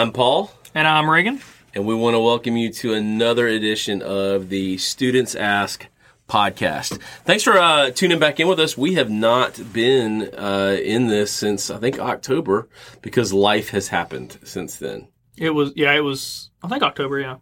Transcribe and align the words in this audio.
I'm 0.00 0.12
Paul, 0.12 0.50
And 0.74 0.88
I'm 0.88 1.10
Reagan. 1.10 1.42
and 1.74 1.84
we 1.84 1.94
want 1.94 2.14
to 2.14 2.20
welcome 2.20 2.56
you 2.56 2.72
to 2.72 2.94
another 2.94 3.46
edition 3.46 4.00
of 4.00 4.48
the 4.48 4.78
Students 4.78 5.34
Ask 5.34 5.88
podcast. 6.26 6.98
Thanks 7.26 7.44
for 7.44 7.58
uh, 7.58 7.90
tuning 7.90 8.18
back 8.18 8.40
in 8.40 8.48
with 8.48 8.58
us. 8.60 8.78
We 8.78 8.94
have 8.94 9.10
not 9.10 9.60
been 9.74 10.30
uh, 10.34 10.78
in 10.82 11.08
this 11.08 11.30
since 11.30 11.68
I 11.68 11.76
think 11.76 11.98
October 11.98 12.70
because 13.02 13.34
life 13.34 13.68
has 13.70 13.88
happened 13.88 14.38
since 14.42 14.76
then. 14.76 15.08
It 15.36 15.50
was 15.50 15.72
yeah, 15.76 15.92
it 15.92 16.00
was 16.00 16.50
I 16.62 16.68
think 16.68 16.82
October, 16.82 17.18
yeah. 17.18 17.36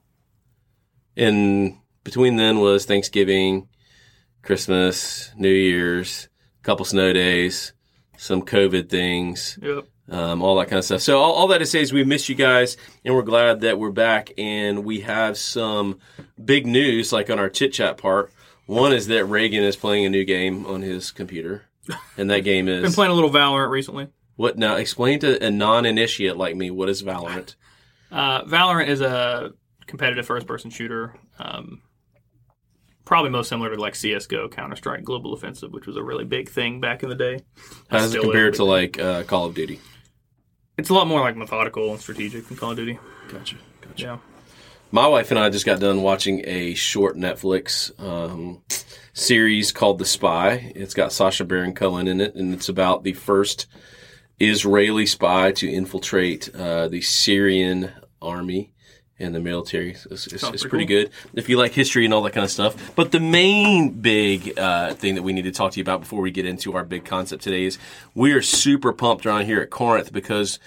And 1.16 1.76
between 2.02 2.34
then 2.34 2.58
was 2.58 2.86
Thanksgiving, 2.86 3.68
Christmas, 4.42 5.30
New 5.36 5.48
Year's, 5.48 6.28
a 6.60 6.64
couple 6.64 6.84
snow 6.84 7.12
days, 7.12 7.72
some 8.16 8.42
COVID 8.42 8.88
things. 8.88 9.60
Yep. 9.62 9.84
Um, 10.10 10.42
all 10.42 10.56
that 10.56 10.68
kind 10.68 10.78
of 10.78 10.84
stuff. 10.84 11.00
So 11.02 11.20
all, 11.20 11.32
all 11.32 11.46
that 11.48 11.58
to 11.58 11.66
say 11.66 11.80
is 11.80 11.92
we 11.92 12.04
miss 12.04 12.28
you 12.28 12.34
guys, 12.34 12.76
and 13.04 13.14
we're 13.14 13.22
glad 13.22 13.60
that 13.60 13.78
we're 13.78 13.90
back, 13.90 14.30
and 14.38 14.84
we 14.84 15.00
have 15.00 15.36
some 15.38 15.98
big 16.42 16.66
news, 16.66 17.12
like 17.12 17.30
on 17.30 17.38
our 17.38 17.48
chit 17.50 17.72
chat 17.72 17.98
part. 17.98 18.32
One 18.66 18.92
is 18.92 19.06
that 19.06 19.24
Reagan 19.24 19.62
is 19.64 19.76
playing 19.76 20.04
a 20.04 20.10
new 20.10 20.24
game 20.24 20.66
on 20.66 20.82
his 20.82 21.10
computer, 21.10 21.64
and 22.16 22.28
that 22.30 22.40
game 22.40 22.68
is 22.68 22.82
Been 22.82 22.92
playing 22.92 23.12
a 23.12 23.14
little 23.14 23.30
Valorant 23.30 23.70
recently. 23.70 24.08
what? 24.36 24.58
Now 24.58 24.76
explain 24.76 25.20
to 25.20 25.42
a 25.44 25.50
non-initiate 25.50 26.36
like 26.36 26.54
me 26.56 26.70
what 26.70 26.88
is 26.88 27.02
Valorant. 27.02 27.54
Uh, 28.10 28.44
Valorant 28.44 28.88
is 28.88 29.00
a 29.00 29.52
competitive 29.86 30.26
first 30.26 30.46
person 30.46 30.70
shooter. 30.70 31.14
Um, 31.38 31.80
probably 33.04 33.30
most 33.30 33.48
similar 33.48 33.74
to 33.74 33.80
like 33.80 33.94
CSGO, 33.94 34.50
Counter 34.50 34.76
Strike, 34.76 35.02
Global 35.02 35.32
Offensive, 35.32 35.72
which 35.72 35.86
was 35.86 35.96
a 35.96 36.02
really 36.02 36.24
big 36.24 36.48
thing 36.50 36.78
back 36.80 37.02
in 37.02 37.08
the 37.08 37.14
day. 37.14 37.40
How 37.90 37.98
does 37.98 38.14
it 38.14 38.20
compare 38.20 38.50
to 38.50 38.64
like 38.64 38.98
uh, 38.98 39.22
Call 39.24 39.46
of 39.46 39.54
Duty? 39.54 39.80
It's 40.78 40.90
a 40.90 40.94
lot 40.94 41.08
more 41.08 41.20
like 41.20 41.36
methodical 41.36 41.90
and 41.90 42.00
strategic 42.00 42.46
than 42.46 42.56
Call 42.56 42.70
of 42.70 42.76
Duty. 42.76 42.98
Gotcha. 43.30 43.56
Gotcha. 43.80 44.02
Yeah. 44.02 44.18
My 44.92 45.08
wife 45.08 45.30
and 45.30 45.38
I 45.38 45.50
just 45.50 45.66
got 45.66 45.80
done 45.80 46.02
watching 46.02 46.42
a 46.46 46.74
short 46.74 47.16
Netflix 47.16 47.90
um, 48.00 48.62
series 49.12 49.72
called 49.72 49.98
The 49.98 50.06
Spy. 50.06 50.72
It's 50.76 50.94
got 50.94 51.12
Sacha 51.12 51.44
Baron 51.44 51.74
Cohen 51.74 52.06
in 52.06 52.20
it, 52.20 52.36
and 52.36 52.54
it's 52.54 52.68
about 52.68 53.02
the 53.02 53.12
first 53.12 53.66
Israeli 54.40 55.04
spy 55.04 55.50
to 55.52 55.68
infiltrate 55.68 56.54
uh, 56.54 56.86
the 56.86 57.00
Syrian 57.00 57.90
army 58.22 58.72
and 59.18 59.34
the 59.34 59.40
military. 59.40 59.90
It's, 59.92 60.06
it's, 60.06 60.26
it's 60.32 60.50
pretty, 60.50 60.68
pretty 60.68 60.84
good 60.84 61.10
if 61.34 61.48
you 61.48 61.56
like 61.56 61.72
history 61.72 62.04
and 62.04 62.14
all 62.14 62.22
that 62.22 62.32
kind 62.32 62.44
of 62.44 62.50
stuff. 62.50 62.94
But 62.94 63.12
the 63.12 63.20
main 63.20 63.90
big 64.00 64.58
uh, 64.58 64.94
thing 64.94 65.14
that 65.16 65.22
we 65.22 65.32
need 65.32 65.42
to 65.42 65.50
talk 65.50 65.72
to 65.72 65.78
you 65.78 65.82
about 65.82 66.00
before 66.00 66.20
we 66.20 66.30
get 66.30 66.46
into 66.46 66.74
our 66.76 66.84
big 66.84 67.04
concept 67.04 67.42
today 67.42 67.64
is 67.64 67.78
we 68.14 68.32
are 68.32 68.42
super 68.42 68.92
pumped 68.92 69.26
around 69.26 69.46
here 69.46 69.60
at 69.60 69.70
Corinth 69.70 70.12
because 70.12 70.58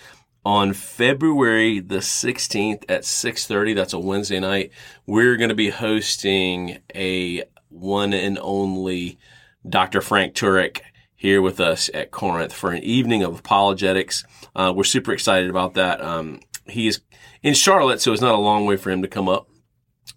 on 0.44 0.74
February 0.74 1.80
the 1.80 1.98
16th 1.98 2.84
at 2.90 3.04
6:30 3.04 3.76
that's 3.76 3.94
a 3.94 4.00
Wednesday 4.00 4.40
night 4.40 4.72
we're 5.06 5.38
going 5.38 5.50
to 5.50 5.56
be 5.56 5.70
hosting 5.70 6.80
a 6.96 7.44
one 7.70 8.14
and 8.14 8.40
only 8.42 9.20
Dr. 9.68 10.02
Frank 10.02 10.34
Turek 10.34 10.82
here 11.16 11.42
with 11.42 11.60
us 11.60 11.90
at 11.94 12.10
Corinth 12.10 12.52
for 12.52 12.72
an 12.72 12.84
evening 12.84 13.22
of 13.22 13.38
apologetics. 13.38 14.24
Uh, 14.56 14.74
we're 14.76 14.84
super 14.84 15.14
excited 15.14 15.52
about 15.52 15.76
that. 15.76 16.04
Um, 16.04 16.40
he 16.67 16.88
is 16.88 17.02
in 17.44 17.54
Charlotte, 17.54 18.02
so 18.02 18.14
it's 18.14 18.22
not 18.22 18.36
a 18.36 18.40
long 18.40 18.66
way 18.66 18.78
for 18.78 18.90
him 18.92 19.02
to 19.02 19.08
come 19.08 19.28
up. 19.28 19.48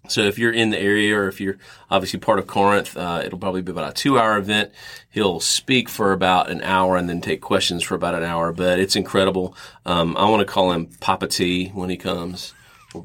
So 0.07 0.21
if 0.21 0.37
you're 0.37 0.51
in 0.51 0.69
the 0.69 0.79
area 0.79 1.17
or 1.17 1.27
if 1.27 1.41
you're 1.41 1.57
obviously 1.89 2.19
part 2.19 2.39
of 2.39 2.47
Corinth, 2.47 2.95
uh, 2.95 3.21
it'll 3.25 3.39
probably 3.39 3.61
be 3.61 3.71
about 3.71 3.89
a 3.89 3.93
two 3.93 4.19
hour 4.19 4.37
event. 4.37 4.71
He'll 5.09 5.39
speak 5.39 5.89
for 5.89 6.11
about 6.11 6.49
an 6.49 6.61
hour 6.61 6.95
and 6.95 7.09
then 7.09 7.21
take 7.21 7.41
questions 7.41 7.83
for 7.83 7.95
about 7.95 8.15
an 8.15 8.23
hour, 8.23 8.51
but 8.51 8.79
it's 8.79 8.95
incredible. 8.95 9.55
Um, 9.85 10.15
I 10.17 10.29
want 10.29 10.41
to 10.41 10.51
call 10.51 10.71
him 10.71 10.87
Papa 10.99 11.27
T 11.27 11.69
when 11.69 11.89
he 11.89 11.97
comes. 11.97 12.53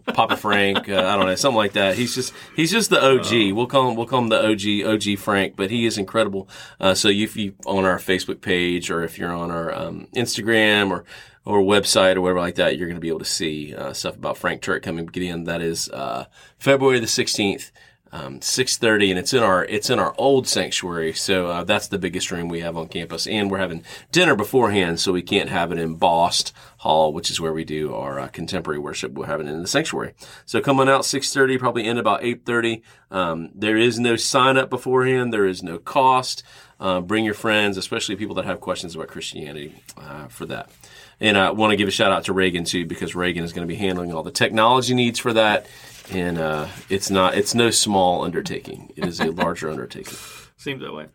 Papa 0.06 0.36
Frank, 0.36 0.88
uh, 0.88 1.04
I 1.04 1.16
don't 1.16 1.26
know, 1.26 1.34
something 1.34 1.56
like 1.56 1.72
that. 1.72 1.96
He's 1.96 2.14
just 2.14 2.32
he's 2.54 2.70
just 2.70 2.90
the 2.90 3.02
OG. 3.02 3.52
We'll 3.52 3.66
call 3.66 3.90
him 3.90 3.96
we'll 3.96 4.06
call 4.06 4.20
him 4.20 4.28
the 4.28 4.44
OG 4.44 4.94
OG 4.94 5.18
Frank, 5.18 5.56
but 5.56 5.70
he 5.70 5.84
is 5.84 5.98
incredible. 5.98 6.48
Uh, 6.78 6.94
so 6.94 7.08
if 7.08 7.36
you 7.36 7.54
on 7.66 7.84
our 7.84 7.98
Facebook 7.98 8.40
page 8.40 8.90
or 8.90 9.02
if 9.02 9.18
you're 9.18 9.34
on 9.34 9.50
our 9.50 9.74
um, 9.74 10.06
Instagram 10.14 10.90
or 10.90 11.04
or 11.44 11.60
website 11.60 12.16
or 12.16 12.20
whatever 12.20 12.40
like 12.40 12.56
that, 12.56 12.76
you're 12.76 12.88
going 12.88 12.96
to 12.96 13.00
be 13.00 13.08
able 13.08 13.18
to 13.18 13.24
see 13.24 13.74
uh, 13.74 13.92
stuff 13.92 14.16
about 14.16 14.36
Frank 14.36 14.62
Turek 14.62 14.82
coming 14.82 15.08
again. 15.08 15.44
That 15.44 15.62
is 15.62 15.88
uh, 15.90 16.26
February 16.58 17.00
the 17.00 17.06
16th, 17.06 17.70
um, 18.12 18.40
6:30, 18.40 19.10
and 19.10 19.18
it's 19.18 19.32
in 19.32 19.42
our 19.42 19.64
it's 19.64 19.88
in 19.88 19.98
our 19.98 20.14
old 20.18 20.48
sanctuary. 20.48 21.12
So 21.12 21.46
uh, 21.46 21.64
that's 21.64 21.88
the 21.88 21.98
biggest 21.98 22.30
room 22.30 22.48
we 22.48 22.60
have 22.60 22.76
on 22.76 22.88
campus, 22.88 23.26
and 23.26 23.50
we're 23.50 23.58
having 23.58 23.84
dinner 24.10 24.34
beforehand, 24.34 25.00
so 25.00 25.12
we 25.12 25.22
can't 25.22 25.48
have 25.48 25.70
it 25.72 25.78
in 25.78 25.98
Hall, 25.98 27.12
which 27.12 27.30
is 27.30 27.40
where 27.40 27.52
we 27.52 27.64
do 27.64 27.94
our 27.94 28.18
uh, 28.18 28.28
contemporary 28.28 28.78
worship. 28.78 29.12
We're 29.12 29.26
having 29.26 29.46
it 29.46 29.52
in 29.52 29.62
the 29.62 29.68
sanctuary. 29.68 30.14
So 30.44 30.60
come 30.60 30.80
on 30.80 30.88
out 30.88 31.02
6:30, 31.02 31.58
probably 31.58 31.84
end 31.84 31.98
about 31.98 32.22
8:30. 32.22 32.82
Um, 33.10 33.50
there 33.54 33.76
is 33.76 33.98
no 34.00 34.16
sign 34.16 34.56
up 34.56 34.70
beforehand. 34.70 35.32
There 35.32 35.46
is 35.46 35.62
no 35.62 35.78
cost. 35.78 36.42
Uh, 36.80 37.00
bring 37.00 37.24
your 37.24 37.34
friends, 37.34 37.76
especially 37.76 38.16
people 38.16 38.34
that 38.36 38.46
have 38.46 38.60
questions 38.60 38.94
about 38.94 39.08
Christianity, 39.08 39.82
uh, 39.98 40.28
for 40.28 40.46
that. 40.46 40.70
And 41.20 41.36
I 41.36 41.50
want 41.50 41.72
to 41.72 41.76
give 41.76 41.86
a 41.86 41.90
shout 41.90 42.12
out 42.12 42.24
to 42.24 42.32
Reagan 42.32 42.64
too, 42.64 42.86
because 42.86 43.14
Reagan 43.14 43.44
is 43.44 43.52
going 43.52 43.66
to 43.66 43.72
be 43.72 43.78
handling 43.78 44.12
all 44.12 44.22
the 44.22 44.30
technology 44.30 44.94
needs 44.94 45.18
for 45.18 45.32
that. 45.34 45.66
And 46.10 46.38
uh, 46.38 46.68
it's 46.88 47.10
not, 47.10 47.34
it's 47.34 47.54
no 47.54 47.70
small 47.70 48.24
undertaking. 48.24 48.92
It 48.96 49.04
is 49.04 49.20
a 49.20 49.30
larger 49.30 49.70
undertaking. 49.70 50.16
Seems 50.56 50.80
that 50.80 50.92
way. 50.92 51.06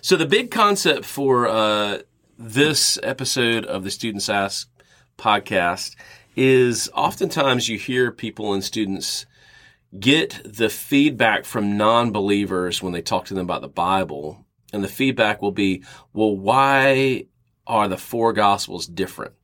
So 0.00 0.16
the 0.16 0.26
big 0.26 0.50
concept 0.50 1.04
for 1.04 1.46
uh, 1.46 1.98
this 2.38 2.98
episode 3.02 3.64
of 3.66 3.84
the 3.84 3.90
Students 3.90 4.28
Ask 4.28 4.68
podcast 5.18 5.94
is 6.36 6.90
oftentimes 6.94 7.68
you 7.68 7.78
hear 7.78 8.10
people 8.10 8.54
and 8.54 8.64
students 8.64 9.26
get 9.98 10.40
the 10.44 10.70
feedback 10.70 11.44
from 11.44 11.76
non-believers 11.76 12.82
when 12.82 12.92
they 12.92 13.02
talk 13.02 13.26
to 13.26 13.34
them 13.34 13.44
about 13.44 13.60
the 13.60 13.68
Bible, 13.68 14.46
and 14.72 14.84
the 14.84 14.88
feedback 14.88 15.42
will 15.42 15.52
be, 15.52 15.82
"Well, 16.12 16.36
why 16.36 17.24
are 17.66 17.88
the 17.88 17.96
four 17.96 18.32
Gospels 18.32 18.86
different?" 18.86 19.34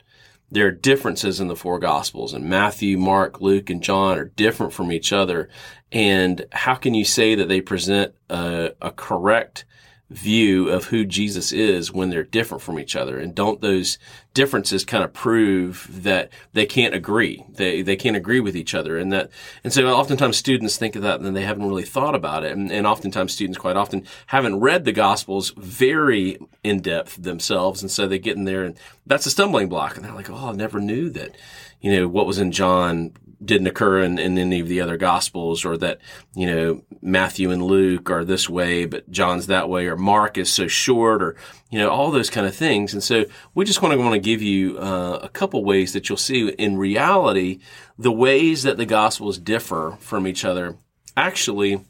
There 0.50 0.66
are 0.68 0.72
differences 0.72 1.40
in 1.40 1.48
the 1.48 1.56
four 1.56 1.78
Gospels, 1.78 2.32
and 2.32 2.48
Matthew, 2.48 2.96
Mark, 2.98 3.40
Luke, 3.40 3.68
and 3.68 3.82
John 3.82 4.18
are 4.18 4.26
different 4.26 4.72
from 4.72 4.92
each 4.92 5.12
other. 5.12 5.48
And 5.90 6.46
how 6.52 6.76
can 6.76 6.94
you 6.94 7.04
say 7.04 7.34
that 7.34 7.48
they 7.48 7.60
present 7.60 8.14
a, 8.30 8.70
a 8.80 8.92
correct 8.92 9.64
view 10.08 10.68
of 10.68 10.84
who 10.86 11.04
Jesus 11.04 11.50
is 11.50 11.92
when 11.92 12.10
they're 12.10 12.22
different 12.22 12.62
from 12.62 12.78
each 12.78 12.94
other? 12.94 13.18
And 13.18 13.34
don't 13.34 13.60
those 13.60 13.98
differences 14.34 14.84
kind 14.84 15.02
of 15.02 15.12
prove 15.12 15.88
that 16.02 16.30
they 16.52 16.66
can't 16.66 16.94
agree? 16.94 17.44
They 17.48 17.82
they 17.82 17.96
can't 17.96 18.16
agree 18.16 18.40
with 18.40 18.56
each 18.56 18.74
other, 18.74 18.98
and 18.98 19.12
that 19.12 19.30
and 19.64 19.72
so 19.72 19.86
oftentimes 19.88 20.36
students 20.36 20.76
think 20.76 20.96
of 20.96 21.02
that 21.02 21.20
and 21.20 21.36
they 21.36 21.42
haven't 21.42 21.68
really 21.68 21.84
thought 21.84 22.14
about 22.14 22.44
it. 22.44 22.52
And, 22.52 22.70
and 22.70 22.86
oftentimes 22.86 23.32
students, 23.32 23.58
quite 23.58 23.76
often, 23.76 24.06
haven't 24.26 24.60
read 24.60 24.84
the 24.84 24.92
Gospels 24.92 25.52
very 25.56 26.38
in 26.62 26.80
depth 26.80 27.22
themselves, 27.22 27.82
and 27.82 27.90
so 27.90 28.06
they 28.06 28.18
get 28.18 28.36
in 28.36 28.44
there 28.44 28.64
and 28.64 28.78
that's 29.06 29.26
a 29.26 29.30
stumbling 29.30 29.68
block. 29.68 29.96
And 29.96 30.04
they're 30.04 30.12
like, 30.12 30.30
"Oh, 30.30 30.50
I 30.50 30.52
never 30.52 30.80
knew 30.80 31.10
that." 31.10 31.36
You 31.80 31.94
know 31.94 32.08
what 32.08 32.26
was 32.26 32.38
in 32.38 32.52
John 32.52 33.12
didn't 33.44 33.66
occur 33.66 34.02
in, 34.02 34.18
in 34.18 34.38
any 34.38 34.60
of 34.60 34.68
the 34.68 34.80
other 34.80 34.96
gospels 34.96 35.64
or 35.64 35.76
that, 35.76 36.00
you 36.34 36.46
know, 36.46 36.82
Matthew 37.02 37.50
and 37.50 37.62
Luke 37.62 38.10
are 38.10 38.24
this 38.24 38.48
way, 38.48 38.86
but 38.86 39.10
John's 39.10 39.46
that 39.46 39.68
way, 39.68 39.86
or 39.86 39.96
Mark 39.96 40.38
is 40.38 40.50
so 40.50 40.66
short, 40.66 41.22
or, 41.22 41.36
you 41.70 41.78
know, 41.78 41.90
all 41.90 42.10
those 42.10 42.30
kind 42.30 42.46
of 42.46 42.54
things. 42.54 42.92
And 42.92 43.02
so 43.02 43.26
we 43.54 43.64
just 43.64 43.82
want 43.82 43.92
to 43.92 43.98
want 43.98 44.14
to 44.14 44.18
give 44.18 44.42
you 44.42 44.78
uh, 44.78 45.20
a 45.22 45.28
couple 45.28 45.64
ways 45.64 45.92
that 45.92 46.08
you'll 46.08 46.16
see 46.18 46.48
in 46.48 46.76
reality 46.78 47.58
the 47.98 48.12
ways 48.12 48.62
that 48.62 48.76
the 48.76 48.86
gospels 48.86 49.38
differ 49.38 49.96
from 50.00 50.26
each 50.26 50.44
other 50.44 50.76
actually 51.16 51.84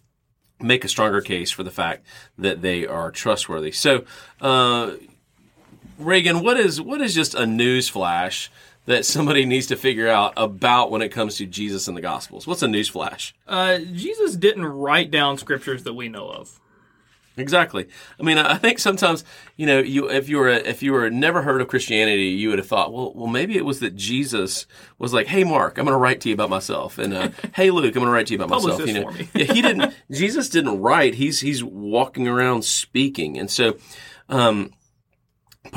make 0.60 0.84
a 0.84 0.88
stronger 0.88 1.20
case 1.20 1.50
for 1.50 1.62
the 1.62 1.70
fact 1.70 2.06
that 2.38 2.62
they 2.62 2.86
are 2.86 3.10
trustworthy. 3.10 3.72
So, 3.72 4.04
uh, 4.40 4.92
Reagan, 5.98 6.42
what 6.42 6.58
is 6.58 6.80
what 6.80 7.00
is 7.00 7.14
just 7.14 7.34
a 7.34 7.46
news 7.46 7.88
flash 7.88 8.50
that 8.86 9.04
somebody 9.04 9.44
needs 9.44 9.66
to 9.66 9.76
figure 9.76 10.08
out 10.08 10.32
about 10.36 10.90
when 10.90 11.02
it 11.02 11.10
comes 11.10 11.36
to 11.36 11.46
Jesus 11.46 11.88
and 11.88 11.96
the 11.96 12.00
Gospels? 12.00 12.46
What's 12.46 12.62
a 12.62 12.68
news 12.68 12.88
flash? 12.88 13.34
Uh, 13.46 13.78
Jesus 13.78 14.36
didn't 14.36 14.64
write 14.64 15.10
down 15.10 15.38
scriptures 15.38 15.84
that 15.84 15.94
we 15.94 16.08
know 16.08 16.28
of. 16.28 16.60
Exactly. 17.38 17.86
I 18.18 18.22
mean, 18.22 18.38
I 18.38 18.56
think 18.56 18.78
sometimes 18.78 19.22
you 19.56 19.66
know, 19.66 19.78
you 19.78 20.08
if 20.10 20.28
you 20.28 20.38
were 20.38 20.48
if 20.48 20.82
you 20.82 20.92
were 20.92 21.10
never 21.10 21.42
heard 21.42 21.60
of 21.60 21.68
Christianity, 21.68 22.28
you 22.28 22.48
would 22.48 22.58
have 22.58 22.66
thought, 22.66 22.92
well, 22.92 23.12
well, 23.14 23.26
maybe 23.26 23.56
it 23.56 23.64
was 23.64 23.80
that 23.80 23.94
Jesus 23.94 24.66
was 24.98 25.12
like, 25.12 25.26
"Hey, 25.26 25.44
Mark, 25.44 25.78
I'm 25.78 25.84
going 25.84 25.94
to 25.94 25.98
write 25.98 26.22
to 26.22 26.28
you 26.28 26.34
about 26.34 26.48
myself," 26.48 26.98
and 26.98 27.12
uh, 27.12 27.28
"Hey, 27.54 27.70
Luke, 27.70 27.94
I'm 27.94 28.00
going 28.00 28.06
to 28.06 28.12
write 28.12 28.28
to 28.28 28.34
you 28.34 28.38
about 28.38 28.48
Publish 28.48 28.78
myself." 28.78 28.86
this 28.86 28.94
you 28.94 29.02
know, 29.02 29.10
for 29.10 29.18
me. 29.18 29.28
yeah, 29.34 29.52
he 29.52 29.60
didn't. 29.62 29.94
Jesus 30.10 30.48
didn't 30.48 30.80
write. 30.80 31.14
He's 31.14 31.40
he's 31.40 31.62
walking 31.62 32.26
around 32.26 32.64
speaking, 32.64 33.38
and 33.38 33.50
so. 33.50 33.76
Um, 34.28 34.72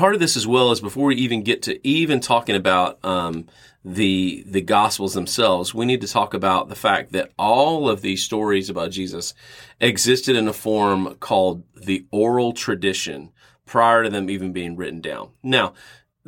part 0.00 0.14
of 0.14 0.20
this 0.20 0.36
as 0.36 0.46
well 0.46 0.72
is 0.72 0.80
before 0.80 1.06
we 1.06 1.16
even 1.16 1.42
get 1.42 1.62
to 1.62 1.86
even 1.86 2.20
talking 2.20 2.56
about 2.56 3.04
um, 3.04 3.46
the 3.84 4.42
the 4.46 4.60
gospels 4.60 5.14
themselves 5.14 5.74
we 5.74 5.86
need 5.86 6.00
to 6.00 6.08
talk 6.08 6.34
about 6.34 6.68
the 6.68 6.74
fact 6.74 7.12
that 7.12 7.30
all 7.38 7.88
of 7.88 8.02
these 8.02 8.22
stories 8.22 8.68
about 8.68 8.90
jesus 8.90 9.32
existed 9.80 10.36
in 10.36 10.48
a 10.48 10.52
form 10.52 11.14
called 11.16 11.62
the 11.74 12.04
oral 12.10 12.52
tradition 12.52 13.30
prior 13.70 14.02
to 14.02 14.10
them 14.10 14.28
even 14.28 14.52
being 14.52 14.74
written 14.74 15.00
down. 15.00 15.30
Now 15.44 15.74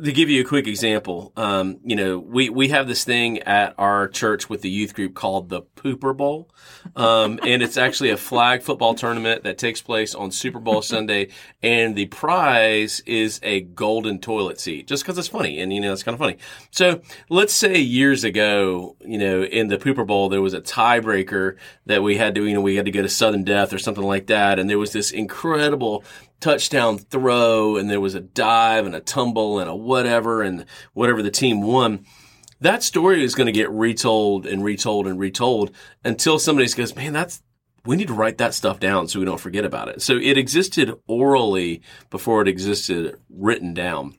to 0.01 0.11
give 0.11 0.27
you 0.27 0.41
a 0.41 0.43
quick 0.43 0.65
example, 0.65 1.31
um, 1.37 1.79
you 1.83 1.95
know, 1.95 2.17
we, 2.17 2.49
we 2.49 2.69
have 2.69 2.87
this 2.87 3.03
thing 3.03 3.39
at 3.39 3.75
our 3.77 4.07
church 4.07 4.49
with 4.49 4.61
the 4.61 4.69
youth 4.69 4.95
group 4.95 5.13
called 5.13 5.49
the 5.49 5.61
Pooper 5.61 6.17
Bowl. 6.17 6.49
Um, 6.95 7.39
and 7.43 7.61
it's 7.61 7.77
actually 7.77 8.09
a 8.09 8.17
flag 8.17 8.63
football 8.63 8.95
tournament 8.95 9.43
that 9.43 9.59
takes 9.59 9.83
place 9.83 10.15
on 10.15 10.31
Super 10.31 10.59
Bowl 10.59 10.81
Sunday. 10.81 11.29
And 11.61 11.95
the 11.95 12.07
prize 12.07 13.01
is 13.05 13.39
a 13.43 13.61
golden 13.61 14.19
toilet 14.19 14.59
seat 14.59 14.87
just 14.87 15.03
because 15.03 15.19
it's 15.19 15.27
funny. 15.27 15.59
And, 15.59 15.71
you 15.71 15.79
know, 15.79 15.93
it's 15.93 16.01
kind 16.01 16.15
of 16.15 16.19
funny. 16.19 16.37
So 16.71 17.01
let's 17.29 17.53
say 17.53 17.77
years 17.77 18.23
ago, 18.23 18.95
you 19.05 19.19
know, 19.19 19.43
in 19.43 19.67
the 19.67 19.77
Pooper 19.77 20.07
Bowl, 20.07 20.27
there 20.27 20.41
was 20.41 20.55
a 20.55 20.61
tiebreaker 20.61 21.57
that 21.85 22.01
we 22.01 22.17
had 22.17 22.33
to, 22.33 22.45
you 22.45 22.55
know, 22.55 22.61
we 22.61 22.77
had 22.77 22.85
to 22.85 22.91
go 22.91 23.03
to 23.03 23.09
sudden 23.09 23.43
death 23.43 23.73
or 23.73 23.77
something 23.77 24.03
like 24.03 24.25
that. 24.27 24.57
And 24.57 24.67
there 24.67 24.79
was 24.79 24.91
this 24.91 25.11
incredible 25.11 26.03
touchdown 26.43 26.97
throw 26.97 27.77
and 27.77 27.89
there 27.89 28.01
was 28.01 28.15
a 28.15 28.19
dive 28.19 28.85
and 28.85 28.93
a 28.93 28.99
tumble 28.99 29.59
and 29.59 29.69
a 29.69 29.75
whatever 29.75 30.41
and 30.41 30.65
whatever 30.91 31.23
the 31.23 31.31
team 31.31 31.61
won. 31.61 32.05
That 32.59 32.83
story 32.83 33.23
is 33.23 33.33
going 33.33 33.47
to 33.47 33.53
get 33.53 33.69
retold 33.71 34.45
and 34.45 34.61
retold 34.61 35.07
and 35.07 35.17
retold 35.17 35.71
until 36.03 36.37
somebody 36.37 36.67
goes, 36.73 36.95
man, 36.97 37.13
that's, 37.13 37.41
we 37.85 37.95
need 37.95 38.07
to 38.07 38.13
write 38.13 38.39
that 38.39 38.53
stuff 38.53 38.79
down 38.79 39.07
so 39.07 39.19
we 39.19 39.25
don't 39.25 39.39
forget 39.39 39.63
about 39.63 39.87
it. 39.87 40.01
So 40.01 40.17
it 40.17 40.37
existed 40.37 40.93
orally 41.07 41.81
before 42.09 42.41
it 42.41 42.49
existed 42.49 43.17
written 43.29 43.73
down. 43.73 44.17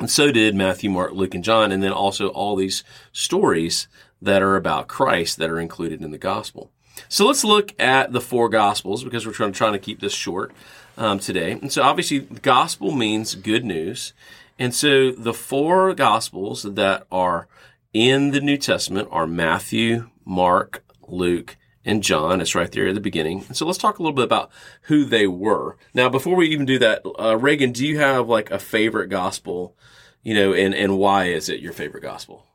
And 0.00 0.10
so 0.10 0.32
did 0.32 0.56
Matthew, 0.56 0.90
Mark, 0.90 1.12
Luke, 1.12 1.36
and 1.36 1.44
John, 1.44 1.70
and 1.70 1.84
then 1.84 1.92
also 1.92 2.28
all 2.28 2.56
these 2.56 2.82
stories 3.12 3.86
that 4.20 4.42
are 4.42 4.56
about 4.56 4.88
Christ 4.88 5.38
that 5.38 5.50
are 5.50 5.60
included 5.60 6.02
in 6.02 6.10
the 6.10 6.18
gospel. 6.18 6.72
So 7.08 7.26
let's 7.26 7.44
look 7.44 7.78
at 7.80 8.12
the 8.12 8.20
four 8.20 8.48
gospels 8.48 9.04
because 9.04 9.26
we're 9.26 9.32
trying, 9.32 9.52
trying 9.52 9.72
to 9.72 9.78
keep 9.78 10.00
this 10.00 10.14
short 10.14 10.52
um, 10.96 11.18
today. 11.18 11.52
And 11.52 11.72
so 11.72 11.82
obviously, 11.82 12.20
gospel 12.20 12.92
means 12.92 13.34
good 13.34 13.64
news. 13.64 14.12
And 14.58 14.74
so 14.74 15.10
the 15.10 15.34
four 15.34 15.94
gospels 15.94 16.62
that 16.62 17.06
are 17.10 17.48
in 17.92 18.30
the 18.30 18.40
New 18.40 18.56
Testament 18.56 19.08
are 19.10 19.26
Matthew, 19.26 20.10
Mark, 20.24 20.84
Luke, 21.08 21.56
and 21.84 22.02
John. 22.02 22.40
It's 22.40 22.54
right 22.54 22.70
there 22.70 22.88
at 22.88 22.94
the 22.94 23.00
beginning. 23.00 23.44
And 23.48 23.56
so 23.56 23.66
let's 23.66 23.78
talk 23.78 23.98
a 23.98 24.02
little 24.02 24.14
bit 24.14 24.24
about 24.24 24.50
who 24.82 25.04
they 25.04 25.26
were. 25.26 25.76
Now, 25.92 26.08
before 26.08 26.36
we 26.36 26.48
even 26.48 26.66
do 26.66 26.78
that, 26.78 27.02
uh, 27.18 27.36
Reagan, 27.36 27.72
do 27.72 27.86
you 27.86 27.98
have 27.98 28.28
like 28.28 28.50
a 28.50 28.58
favorite 28.58 29.08
gospel, 29.08 29.76
you 30.22 30.34
know, 30.34 30.54
and, 30.54 30.74
and 30.74 30.98
why 30.98 31.26
is 31.26 31.48
it 31.48 31.60
your 31.60 31.72
favorite 31.72 32.02
gospel? 32.02 32.46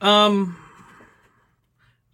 Um, 0.00 0.56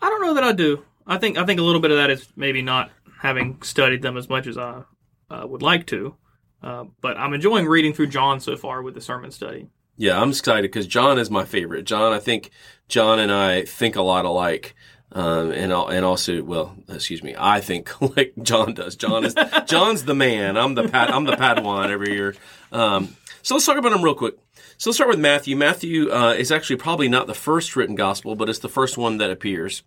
I 0.00 0.10
don't 0.10 0.22
know 0.22 0.34
that 0.34 0.44
I 0.44 0.52
do. 0.52 0.84
I 1.06 1.18
think 1.18 1.38
I 1.38 1.44
think 1.44 1.60
a 1.60 1.62
little 1.62 1.80
bit 1.80 1.90
of 1.90 1.98
that 1.98 2.10
is 2.10 2.26
maybe 2.36 2.62
not 2.62 2.90
having 3.20 3.62
studied 3.62 4.02
them 4.02 4.16
as 4.16 4.28
much 4.28 4.46
as 4.46 4.58
I 4.58 4.82
uh, 5.30 5.46
would 5.46 5.62
like 5.62 5.86
to. 5.86 6.16
Uh, 6.62 6.84
but 7.00 7.16
I'm 7.16 7.32
enjoying 7.32 7.66
reading 7.66 7.92
through 7.92 8.08
John 8.08 8.40
so 8.40 8.56
far 8.56 8.82
with 8.82 8.94
the 8.94 9.00
sermon 9.00 9.30
study. 9.30 9.68
Yeah, 9.96 10.20
I'm 10.20 10.30
excited 10.30 10.62
because 10.62 10.86
John 10.86 11.18
is 11.18 11.30
my 11.30 11.44
favorite. 11.44 11.84
John, 11.84 12.12
I 12.12 12.18
think 12.18 12.50
John 12.88 13.18
and 13.18 13.32
I 13.32 13.64
think 13.64 13.96
a 13.96 14.02
lot 14.02 14.24
alike. 14.24 14.74
Um, 15.12 15.52
and 15.52 15.72
and 15.72 16.04
also, 16.04 16.42
well, 16.42 16.76
excuse 16.88 17.22
me, 17.22 17.34
I 17.38 17.60
think 17.60 18.00
like 18.16 18.34
John 18.42 18.74
does. 18.74 18.96
John 18.96 19.24
is 19.24 19.34
John's 19.66 20.04
the 20.04 20.14
man. 20.14 20.56
I'm 20.56 20.74
the 20.74 20.88
pad, 20.88 21.10
I'm 21.10 21.24
the 21.24 21.36
Padawan 21.36 21.88
every 21.90 22.12
year. 22.12 22.34
Um, 22.72 23.16
so 23.42 23.54
let's 23.54 23.64
talk 23.64 23.78
about 23.78 23.92
him 23.92 24.02
real 24.02 24.14
quick. 24.14 24.34
So 24.78 24.90
let's 24.90 24.98
start 24.98 25.08
with 25.08 25.18
Matthew. 25.18 25.56
Matthew 25.56 26.12
uh, 26.12 26.34
is 26.34 26.52
actually 26.52 26.76
probably 26.76 27.08
not 27.08 27.26
the 27.26 27.32
first 27.34 27.76
written 27.76 27.94
gospel, 27.94 28.36
but 28.36 28.50
it's 28.50 28.58
the 28.58 28.68
first 28.68 28.98
one 28.98 29.16
that 29.16 29.30
appears. 29.30 29.82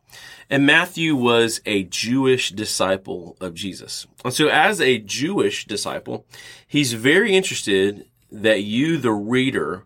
And 0.50 0.66
Matthew 0.66 1.16
was 1.16 1.62
a 1.68 1.84
Jewish 1.84 2.50
disciple 2.50 3.38
of 3.40 3.54
Jesus. 3.54 4.08
And 4.26 4.34
so 4.34 4.48
as 4.48 4.82
a 4.82 4.98
Jewish 4.98 5.66
disciple, 5.66 6.26
he's 6.68 6.94
very 6.94 7.36
interested 7.36 8.08
that 8.32 8.64
you, 8.64 8.98
the 8.98 9.12
reader, 9.12 9.86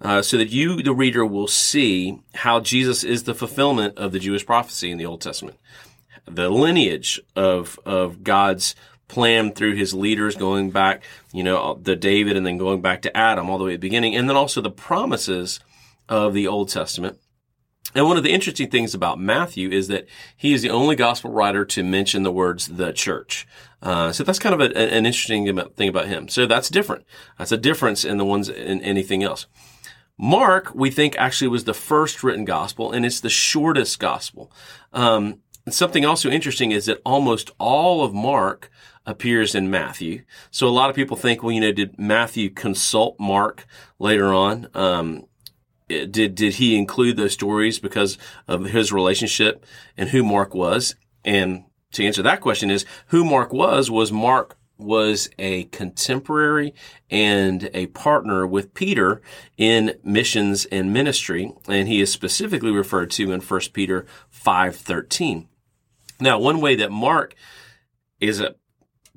uh, 0.00 0.20
so 0.20 0.36
that 0.36 0.50
you, 0.50 0.82
the 0.82 0.94
reader, 0.94 1.24
will 1.24 1.46
see 1.46 2.18
how 2.34 2.58
Jesus 2.58 3.04
is 3.04 3.22
the 3.22 3.34
fulfillment 3.36 3.96
of 3.98 4.10
the 4.10 4.18
Jewish 4.18 4.44
prophecy 4.44 4.90
in 4.90 4.98
the 4.98 5.06
Old 5.06 5.20
Testament. 5.20 5.58
The 6.24 6.50
lineage 6.50 7.20
of, 7.36 7.78
of 7.86 8.24
God's 8.24 8.74
plan 9.10 9.52
through 9.52 9.74
his 9.74 9.92
leaders 9.92 10.36
going 10.36 10.70
back, 10.70 11.02
you 11.32 11.42
know, 11.42 11.78
the 11.82 11.96
David 11.96 12.36
and 12.36 12.46
then 12.46 12.58
going 12.58 12.80
back 12.80 13.02
to 13.02 13.16
Adam 13.16 13.50
all 13.50 13.58
the 13.58 13.64
way 13.64 13.74
at 13.74 13.80
the 13.80 13.88
beginning. 13.88 14.14
And 14.14 14.28
then 14.28 14.36
also 14.36 14.60
the 14.60 14.70
promises 14.70 15.58
of 16.08 16.32
the 16.32 16.46
Old 16.46 16.68
Testament. 16.68 17.18
And 17.92 18.06
one 18.06 18.16
of 18.16 18.22
the 18.22 18.30
interesting 18.30 18.70
things 18.70 18.94
about 18.94 19.18
Matthew 19.18 19.68
is 19.68 19.88
that 19.88 20.06
he 20.36 20.52
is 20.52 20.62
the 20.62 20.70
only 20.70 20.94
gospel 20.94 21.32
writer 21.32 21.64
to 21.64 21.82
mention 21.82 22.22
the 22.22 22.30
words 22.30 22.68
the 22.68 22.92
church. 22.92 23.48
Uh, 23.82 24.12
so 24.12 24.22
that's 24.22 24.38
kind 24.38 24.54
of 24.54 24.60
a, 24.60 24.76
an 24.76 25.06
interesting 25.06 25.44
thing 25.70 25.88
about 25.88 26.06
him. 26.06 26.28
So 26.28 26.46
that's 26.46 26.68
different. 26.68 27.04
That's 27.36 27.50
a 27.50 27.56
difference 27.56 28.04
in 28.04 28.16
the 28.16 28.24
ones 28.24 28.48
in 28.48 28.80
anything 28.82 29.24
else. 29.24 29.46
Mark, 30.16 30.72
we 30.72 30.90
think 30.90 31.16
actually 31.18 31.48
was 31.48 31.64
the 31.64 31.74
first 31.74 32.22
written 32.22 32.44
gospel 32.44 32.92
and 32.92 33.04
it's 33.04 33.20
the 33.20 33.30
shortest 33.30 33.98
gospel. 33.98 34.52
Um, 34.92 35.40
something 35.68 36.04
also 36.04 36.30
interesting 36.30 36.70
is 36.70 36.86
that 36.86 37.00
almost 37.04 37.50
all 37.58 38.04
of 38.04 38.14
Mark 38.14 38.70
appears 39.06 39.54
in 39.54 39.70
Matthew. 39.70 40.22
So 40.50 40.66
a 40.66 40.70
lot 40.70 40.90
of 40.90 40.96
people 40.96 41.16
think, 41.16 41.42
well, 41.42 41.52
you 41.52 41.60
know, 41.60 41.72
did 41.72 41.98
Matthew 41.98 42.50
consult 42.50 43.18
Mark 43.18 43.66
later 43.98 44.32
on? 44.32 44.68
Um, 44.74 45.26
did 45.88 46.34
did 46.34 46.54
he 46.54 46.76
include 46.76 47.16
those 47.16 47.32
stories 47.32 47.78
because 47.78 48.16
of 48.46 48.66
his 48.66 48.92
relationship 48.92 49.64
and 49.96 50.10
who 50.10 50.22
Mark 50.22 50.54
was? 50.54 50.94
And 51.24 51.64
to 51.92 52.04
answer 52.04 52.22
that 52.22 52.40
question 52.40 52.70
is 52.70 52.84
who 53.06 53.24
Mark 53.24 53.52
was 53.52 53.90
was 53.90 54.12
Mark 54.12 54.56
was 54.80 55.30
a 55.38 55.64
contemporary 55.64 56.74
and 57.10 57.70
a 57.74 57.86
partner 57.88 58.46
with 58.46 58.74
Peter 58.74 59.20
in 59.56 59.94
missions 60.02 60.64
and 60.66 60.92
ministry, 60.92 61.52
and 61.68 61.88
he 61.88 62.00
is 62.00 62.12
specifically 62.12 62.70
referred 62.70 63.10
to 63.12 63.32
in 63.32 63.40
1 63.40 63.72
Peter 63.72 64.06
5:13. 64.30 65.48
Now, 66.20 66.38
one 66.38 66.60
way 66.60 66.74
that 66.76 66.90
Mark 66.90 67.34
is 68.20 68.40
a 68.40 68.54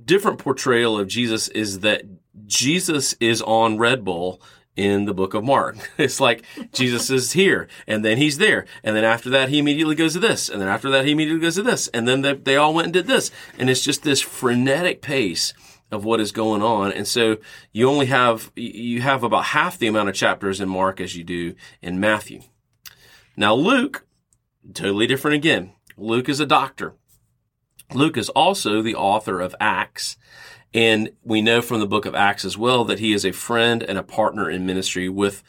different 0.04 0.40
portrayal 0.40 1.00
of 1.00 1.08
Jesus 1.08 1.48
is 1.50 1.80
that 1.80 2.04
Jesus 2.46 3.14
is 3.20 3.42
on 3.42 3.78
Red 3.78 4.04
Bull 4.04 4.42
in 4.76 5.06
the 5.06 5.14
book 5.14 5.34
of 5.34 5.44
Mark. 5.44 5.78
It's 5.98 6.20
like 6.20 6.44
Jesus 6.72 7.10
is 7.10 7.34
here 7.34 7.68
and 7.88 8.04
then 8.04 8.18
he's 8.18 8.38
there. 8.38 8.66
And 8.84 8.96
then 8.96 9.04
after 9.04 9.30
that, 9.30 9.50
he 9.50 9.60
immediately 9.60 9.96
goes 9.96 10.14
to 10.14 10.20
this. 10.20 10.50
And 10.50 10.62
then 10.62 10.68
after 10.68 10.90
that, 10.90 11.06
he 11.06 11.12
immediately 11.12 11.42
goes 11.42 11.56
to 11.56 11.64
this. 11.64 11.88
And 11.90 12.08
then 12.08 12.22
they, 12.22 12.34
they 12.34 12.56
all 12.56 12.74
went 12.74 12.88
and 12.88 12.94
did 12.94 13.08
this. 13.08 13.32
And 13.58 13.70
it's 13.70 13.84
just 13.84 14.04
this 14.04 14.22
frenetic 14.22 15.02
pace 15.02 15.54
of 15.92 16.04
what 16.04 16.20
is 16.20 16.32
going 16.32 16.62
on. 16.62 16.92
And 16.92 17.08
so 17.08 17.38
you 17.72 17.88
only 17.88 18.08
have, 18.08 18.52
you 18.56 19.02
have 19.02 19.24
about 19.24 19.46
half 19.46 19.78
the 19.78 19.88
amount 19.88 20.10
of 20.10 20.16
chapters 20.16 20.60
in 20.60 20.68
Mark 20.68 21.00
as 21.00 21.16
you 21.16 21.24
do 21.24 21.56
in 21.82 22.00
Matthew. 22.00 22.42
Now 23.38 23.54
Luke, 23.54 24.06
totally 24.74 25.08
different 25.08 25.36
again. 25.36 25.74
Luke 25.96 26.30
is 26.30 26.40
a 26.40 26.46
doctor. 26.46 26.96
Luke 27.94 28.18
is 28.18 28.30
also 28.30 28.82
the 28.82 28.96
author 28.96 29.40
of 29.40 29.56
Acts. 29.60 30.18
And 30.74 31.12
we 31.24 31.42
know 31.42 31.62
from 31.62 31.80
the 31.80 31.88
book 31.88 32.06
of 32.06 32.16
Acts 32.16 32.46
as 32.46 32.58
well 32.58 32.84
that 32.86 33.00
he 33.00 33.14
is 33.14 33.26
a 33.26 33.32
friend 33.32 33.84
and 33.84 33.98
a 33.98 34.04
partner 34.04 34.50
in 34.50 34.66
ministry 34.66 35.08
with 35.08 35.44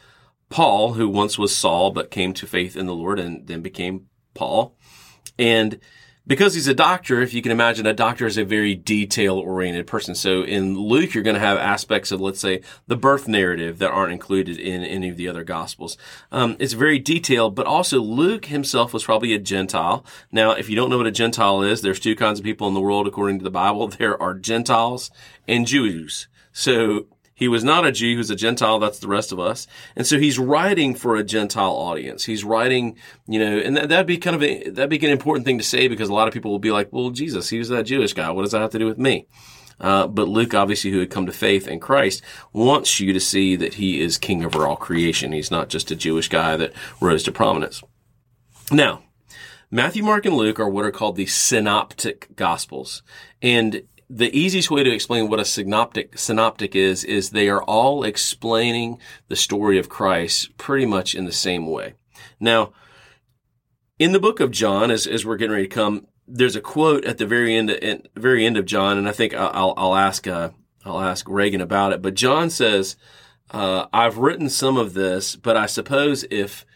Paul, 0.50 0.95
who 0.95 1.09
once 1.09 1.38
was 1.38 1.57
Saul, 1.57 1.90
but 1.90 2.11
came 2.11 2.35
to 2.35 2.47
faith 2.47 2.76
in 2.76 2.87
the 2.87 2.95
Lord 2.95 3.19
and 3.19 3.47
then 3.47 3.62
became 3.62 4.07
Paul. 4.35 4.76
And 5.38 5.81
because 6.26 6.54
he's 6.54 6.69
a 6.69 6.75
doctor, 6.75 7.21
if 7.21 7.35
you 7.35 7.43
can 7.43 7.52
imagine, 7.52 7.87
a 7.87 7.93
doctor 7.93 8.26
is 8.26 8.38
a 8.38 8.45
very 8.45 8.75
detail 8.75 9.38
oriented 9.38 9.87
person. 9.87 10.14
So 10.14 10.43
in 10.43 10.78
Luke, 10.78 11.12
you're 11.12 11.23
going 11.23 11.35
to 11.35 11.40
have 11.40 11.59
aspects 11.59 12.11
of, 12.11 12.21
let's 12.21 12.40
say, 12.40 12.62
the 12.87 12.97
birth 12.97 13.28
narrative 13.28 13.78
that 13.78 13.90
aren't 13.90 14.12
included 14.12 14.59
in 14.59 14.83
any 14.83 15.11
of 15.11 15.16
the 15.16 15.28
other 15.28 15.45
gospels. 15.45 15.99
Um, 16.33 16.57
it's 16.59 16.73
very 16.73 16.99
detailed, 16.99 17.54
but 17.54 17.66
also 17.66 18.00
Luke 18.00 18.47
himself 18.47 18.95
was 18.95 19.04
probably 19.04 19.35
a 19.35 19.38
Gentile. 19.38 20.04
Now, 20.33 20.52
if 20.52 20.71
you 20.71 20.76
don't 20.76 20.88
know 20.88 20.99
what 20.99 21.07
a 21.07 21.12
Gentile 21.12 21.62
is, 21.62 21.83
there's 21.83 22.00
two 22.00 22.16
kinds 22.16 22.38
of 22.38 22.45
people 22.45 22.69
in 22.69 22.75
the 22.75 22.81
world 22.81 23.07
according 23.07 23.38
to 23.38 23.45
the 23.45 23.50
Bible. 23.50 23.88
There 24.04 24.21
are 24.21 24.35
Gentiles 24.35 25.11
and 25.47 25.66
Jews. 25.66 26.26
So 26.52 27.07
he 27.35 27.49
was 27.49 27.64
not 27.64 27.87
a 27.87 27.93
Jew, 27.93 28.11
he 28.11 28.17
was 28.17 28.31
a 28.31 28.37
Gentile, 28.37 28.79
that's 28.79 29.00
the 29.00 29.09
rest 29.09 29.33
of 29.33 29.41
us. 29.41 29.67
And 29.97 30.07
so 30.07 30.19
he's 30.19 30.38
writing 30.38 30.95
for 30.95 31.17
a 31.17 31.25
Gentile 31.25 31.73
audience. 31.73 32.25
He's 32.25 32.45
writing, 32.45 32.97
you 33.26 33.38
know, 33.41 33.59
and 33.59 33.76
that, 33.76 33.91
would 33.91 34.07
be 34.07 34.19
kind 34.19 34.37
of 34.37 34.43
a, 34.43 34.71
that'd 34.71 34.91
be 34.91 35.05
an 35.05 35.12
important 35.12 35.45
thing 35.45 35.59
to 35.59 35.64
say 35.64 35.88
because 35.88 36.09
a 36.09 36.14
lot 36.14 36.29
of 36.29 36.35
people 36.35 36.53
will 36.53 36.59
be 36.59 36.71
like, 36.71 36.93
well, 36.93 37.11
Jesus, 37.11 37.49
he 37.49 37.59
was 37.59 37.69
that 37.71 37.87
Jewish 37.87 38.12
guy. 38.12 38.31
What 38.31 38.43
does 38.43 38.53
that 38.53 38.61
have 38.61 38.71
to 38.71 38.79
do 38.79 38.87
with 38.87 38.99
me? 38.99 39.26
Uh, 39.81 40.07
but 40.07 40.29
Luke, 40.29 40.55
obviously, 40.55 40.93
who 40.93 41.00
had 41.00 41.11
come 41.11 41.26
to 41.26 41.33
faith 41.33 41.67
in 41.67 41.81
Christ, 41.81 42.23
wants 42.53 43.00
you 43.00 43.12
to 43.12 43.21
see 43.21 43.57
that 43.57 43.75
he 43.75 44.00
is 44.00 44.19
king 44.19 44.45
over 44.45 44.67
all 44.67 44.76
creation. 44.76 45.33
He's 45.33 45.50
not 45.50 45.69
just 45.69 45.91
a 45.91 45.97
Jewish 45.97 46.29
guy 46.29 46.57
that 46.57 46.73
rose 47.00 47.25
to 47.25 47.33
prominence. 47.33 47.83
Now, 48.71 49.03
Matthew, 49.71 50.05
Mark, 50.05 50.25
and 50.26 50.37
Luke 50.37 50.61
are 50.61 50.69
what 50.69 50.85
are 50.85 50.93
called 50.93 51.17
the 51.17 51.26
synoptic 51.26 52.29
gospels. 52.37 53.03
And 53.43 53.83
the 54.09 54.37
easiest 54.37 54.71
way 54.71 54.83
to 54.83 54.93
explain 54.93 55.29
what 55.29 55.41
a 55.41 55.45
synoptic 55.45 56.19
synoptic 56.19 56.77
is 56.77 57.05
is 57.05 57.31
they 57.31 57.49
are 57.49 57.63
all 57.63 58.05
explaining 58.05 58.99
the 59.29 59.37
story 59.37 59.79
of 59.79 59.89
Christ 59.89 60.57
pretty 60.59 60.87
much 60.87 61.15
in 61.15 61.25
the 61.25 61.33
same 61.33 61.67
way. 61.67 61.95
Now, 62.39 62.73
in 63.99 64.13
the 64.13 64.21
book 64.21 64.41
of 64.41 64.51
John, 64.51 64.91
as, 64.91 65.07
as 65.07 65.25
we're 65.25 65.37
getting 65.37 65.53
ready 65.53 65.69
to 65.69 65.75
come, 65.75 66.07
there's 66.27 66.57
a 66.57 66.61
quote 66.61 67.05
at 67.05 67.19
the 67.19 67.27
very 67.27 67.55
end, 67.55 67.71
at 67.71 68.09
very 68.15 68.45
end 68.45 68.57
of 68.57 68.67
John, 68.67 68.99
and 68.99 69.09
I 69.09 69.13
think 69.13 69.35
I'll, 69.35 69.75
I'll 69.77 69.95
ask 69.95 70.27
uh, 70.27 70.51
I'll 70.85 71.01
ask 71.01 71.29
Reagan 71.29 71.61
about 71.61 71.93
it. 71.93 72.03
But 72.03 72.15
John 72.15 72.51
says 72.51 72.97
uh, 73.51 73.87
I've 73.93 74.19
written 74.19 74.49
some 74.49 74.77
of 74.77 74.95
this, 74.95 75.37
but 75.37 75.57
I 75.57 75.67
suppose 75.67 76.25
if 76.31 76.67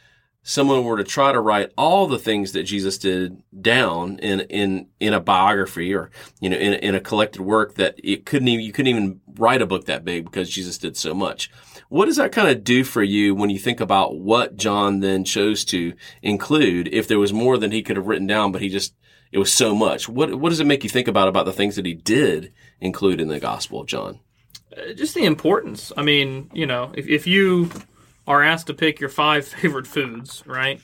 someone 0.42 0.85
were 0.85 0.97
to 0.97 1.04
try 1.04 1.33
to 1.33 1.40
write 1.40 1.73
all 1.76 2.07
the 2.07 2.18
things 2.18 2.52
that 2.52 2.62
Jesus 2.62 2.99
did 2.99 3.42
down 3.61 4.18
in 4.21 4.40
in 4.40 4.87
in 4.99 5.12
a 5.12 5.21
biography 5.21 5.95
or 5.95 6.11
you 6.40 6.49
know 6.49 6.57
in 6.57 6.75
in 6.75 6.95
a 6.95 7.00
collected 7.00 7.42
work 7.42 7.75
that 7.75 7.97
it 8.02 8.25
couldn't 8.25 8.49
even 8.49 8.64
you 8.64 8.73
couldn't 8.73 8.90
even 8.90 9.21
write 9.38 9.62
a 9.62 9.66
book 9.66 9.87
that 9.87 10.04
big 10.04 10.25
because 10.25 10.49
Jesus 10.49 10.78
did 10.78 10.97
so 10.97 11.14
much. 11.14 11.50
What 11.88 12.07
does 12.07 12.16
that 12.16 12.33
kind 12.33 12.49
of 12.49 12.64
do 12.64 12.85
for 12.85 13.02
you 13.02 13.35
when 13.35 13.50
you 13.50 13.59
think 13.59 13.80
about 13.80 14.18
what 14.18 14.57
John 14.57 15.00
then 15.00 15.25
chose 15.25 15.64
to 15.66 15.95
include 16.23 16.88
if 16.88 17.09
there 17.09 17.18
was 17.18 17.33
more 17.33 17.59
than 17.59 17.71
he 17.71 17.83
could 17.83 17.97
have 17.97 18.07
written 18.07 18.26
down 18.26 18.52
but 18.52 18.62
he 18.62 18.68
just 18.68 18.95
it 19.33 19.38
was 19.38 19.52
so 19.52 19.75
much. 19.75 20.09
What 20.09 20.35
what 20.37 20.50
does 20.50 20.61
it 20.61 20.66
make 20.66 20.85
you 20.85 20.90
think 20.90 21.09
about 21.09 21.28
about 21.28 21.45
the 21.45 21.52
things 21.52 21.76
that 21.76 21.87
he 21.87 21.95
did 21.95 22.52
include 22.80 23.21
in 23.21 23.28
the 23.28 23.40
Gospel 23.40 23.80
of 23.80 23.87
John? 23.87 24.21
Uh, 24.76 24.92
just 24.95 25.14
the 25.14 25.25
importance. 25.25 25.92
I 25.97 26.02
mean, 26.02 26.50
you 26.52 26.66
know, 26.66 26.92
if 26.95 27.07
if 27.07 27.26
you 27.26 27.71
are 28.29 28.43
asked 28.43 28.67
to 28.67 28.75
pick 28.75 29.01
your 29.01 29.09
five 29.09 29.49
favorite 29.49 29.89
foods, 29.89 30.45
right? 30.47 30.81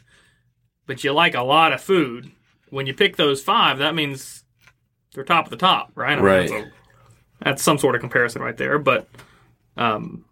But 0.87 1.05
you 1.05 1.13
like 1.13 1.35
a 1.35 1.43
lot 1.43 1.73
of 1.73 1.81
food. 1.81 2.33
When 2.71 2.87
you 2.87 2.95
pick 2.95 3.17
those 3.17 3.43
five, 3.43 3.79
that 3.79 3.95
means 3.95 4.43
they're 5.15 5.23
top 5.23 5.45
of 5.45 5.51
the 5.51 5.57
top, 5.57 5.93
right? 5.95 6.15
I 6.15 6.17
mean, 6.17 6.25
right. 6.25 6.51
That's, 6.51 6.65
a, 6.65 6.73
that's, 7.43 7.63
some 7.63 7.79
sort 7.79 7.95
of 7.95 8.01
comparison 8.01 8.43
right 8.43 8.57
there. 8.57 8.79
But, 8.79 9.09
um, 9.77 10.25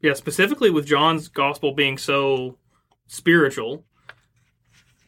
yeah, 0.00 0.12
specifically 0.12 0.70
with 0.70 0.86
John's 0.86 1.28
gospel 1.28 1.72
being 1.72 1.98
so 1.98 2.58
spiritual, 3.08 3.84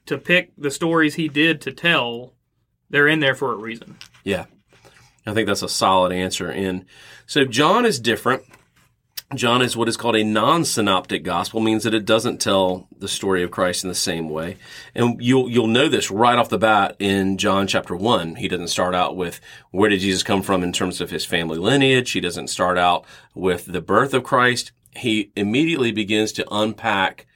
to 0.06 0.18
pick 0.18 0.52
the 0.56 0.70
stories 0.70 1.14
he 1.14 1.28
did 1.28 1.60
to 1.62 1.72
tell, 1.72 2.34
they're 2.90 3.08
in 3.08 3.20
there 3.20 3.34
for 3.34 3.52
a 3.52 3.56
reason. 3.56 3.98
Yeah. 4.24 4.46
I 5.26 5.34
think 5.34 5.46
that's 5.46 5.62
a 5.62 5.68
solid 5.68 6.12
answer. 6.12 6.50
And 6.50 6.86
so 7.26 7.44
John 7.44 7.84
is 7.84 8.00
different 8.00 8.44
John 9.34 9.60
is 9.60 9.76
what 9.76 9.88
is 9.88 9.96
called 9.96 10.14
a 10.14 10.22
non-synoptic 10.22 11.24
gospel, 11.24 11.60
means 11.60 11.82
that 11.82 11.94
it 11.94 12.04
doesn't 12.04 12.40
tell 12.40 12.86
the 12.96 13.08
story 13.08 13.42
of 13.42 13.50
Christ 13.50 13.82
in 13.82 13.88
the 13.88 13.94
same 13.94 14.28
way. 14.28 14.56
And 14.94 15.20
you'll 15.20 15.50
you'll 15.50 15.66
know 15.66 15.88
this 15.88 16.12
right 16.12 16.38
off 16.38 16.48
the 16.48 16.58
bat 16.58 16.94
in 17.00 17.36
John 17.36 17.66
chapter 17.66 17.96
one. 17.96 18.36
He 18.36 18.46
doesn't 18.46 18.68
start 18.68 18.94
out 18.94 19.16
with 19.16 19.40
where 19.72 19.90
did 19.90 19.98
Jesus 19.98 20.22
come 20.22 20.42
from 20.42 20.62
in 20.62 20.72
terms 20.72 21.00
of 21.00 21.10
his 21.10 21.24
family 21.24 21.58
lineage. 21.58 22.12
He 22.12 22.20
doesn't 22.20 22.48
start 22.48 22.78
out 22.78 23.04
with 23.34 23.66
the 23.66 23.80
birth 23.80 24.14
of 24.14 24.22
Christ. 24.22 24.70
He 24.94 25.32
immediately 25.34 25.90
begins 25.90 26.30
to 26.32 26.46
unpack 26.50 27.26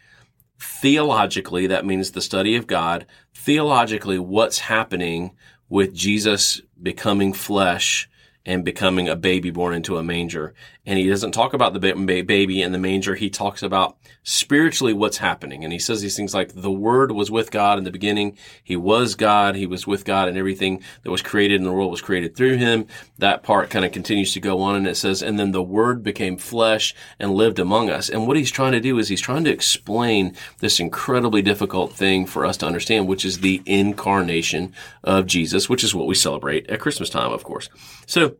theologically, 0.60 1.66
that 1.66 1.86
means 1.86 2.12
the 2.12 2.22
study 2.22 2.54
of 2.54 2.66
God, 2.66 3.04
theologically 3.34 4.18
what's 4.18 4.60
happening 4.60 5.32
with 5.68 5.94
Jesus 5.94 6.60
becoming 6.80 7.32
flesh 7.32 8.08
and 8.46 8.64
becoming 8.64 9.08
a 9.08 9.16
baby 9.16 9.50
born 9.50 9.74
into 9.74 9.98
a 9.98 10.02
manger. 10.02 10.54
And 10.90 10.98
he 10.98 11.08
doesn't 11.08 11.30
talk 11.30 11.54
about 11.54 11.72
the 11.72 11.78
baby 11.78 12.62
in 12.62 12.72
the 12.72 12.78
manger. 12.78 13.14
He 13.14 13.30
talks 13.30 13.62
about 13.62 13.96
spiritually 14.24 14.92
what's 14.92 15.18
happening. 15.18 15.62
And 15.62 15.72
he 15.72 15.78
says 15.78 16.00
these 16.00 16.16
things 16.16 16.34
like 16.34 16.52
the 16.52 16.72
word 16.72 17.12
was 17.12 17.30
with 17.30 17.52
God 17.52 17.78
in 17.78 17.84
the 17.84 17.92
beginning. 17.92 18.36
He 18.64 18.74
was 18.74 19.14
God. 19.14 19.54
He 19.54 19.66
was 19.66 19.86
with 19.86 20.04
God 20.04 20.26
and 20.26 20.36
everything 20.36 20.82
that 21.04 21.12
was 21.12 21.22
created 21.22 21.54
in 21.54 21.62
the 21.62 21.70
world 21.70 21.92
was 21.92 22.00
created 22.00 22.34
through 22.34 22.56
him. 22.56 22.88
That 23.18 23.44
part 23.44 23.70
kind 23.70 23.84
of 23.84 23.92
continues 23.92 24.32
to 24.32 24.40
go 24.40 24.62
on 24.62 24.74
and 24.74 24.88
it 24.88 24.96
says, 24.96 25.22
and 25.22 25.38
then 25.38 25.52
the 25.52 25.62
word 25.62 26.02
became 26.02 26.36
flesh 26.36 26.92
and 27.20 27.34
lived 27.34 27.60
among 27.60 27.88
us. 27.88 28.08
And 28.08 28.26
what 28.26 28.36
he's 28.36 28.50
trying 28.50 28.72
to 28.72 28.80
do 28.80 28.98
is 28.98 29.08
he's 29.08 29.20
trying 29.20 29.44
to 29.44 29.52
explain 29.52 30.34
this 30.58 30.80
incredibly 30.80 31.40
difficult 31.40 31.92
thing 31.92 32.26
for 32.26 32.44
us 32.44 32.56
to 32.56 32.66
understand, 32.66 33.06
which 33.06 33.24
is 33.24 33.38
the 33.38 33.62
incarnation 33.64 34.74
of 35.04 35.26
Jesus, 35.26 35.68
which 35.68 35.84
is 35.84 35.94
what 35.94 36.08
we 36.08 36.16
celebrate 36.16 36.68
at 36.68 36.80
Christmas 36.80 37.10
time, 37.10 37.30
of 37.30 37.44
course. 37.44 37.68
So 38.06 38.34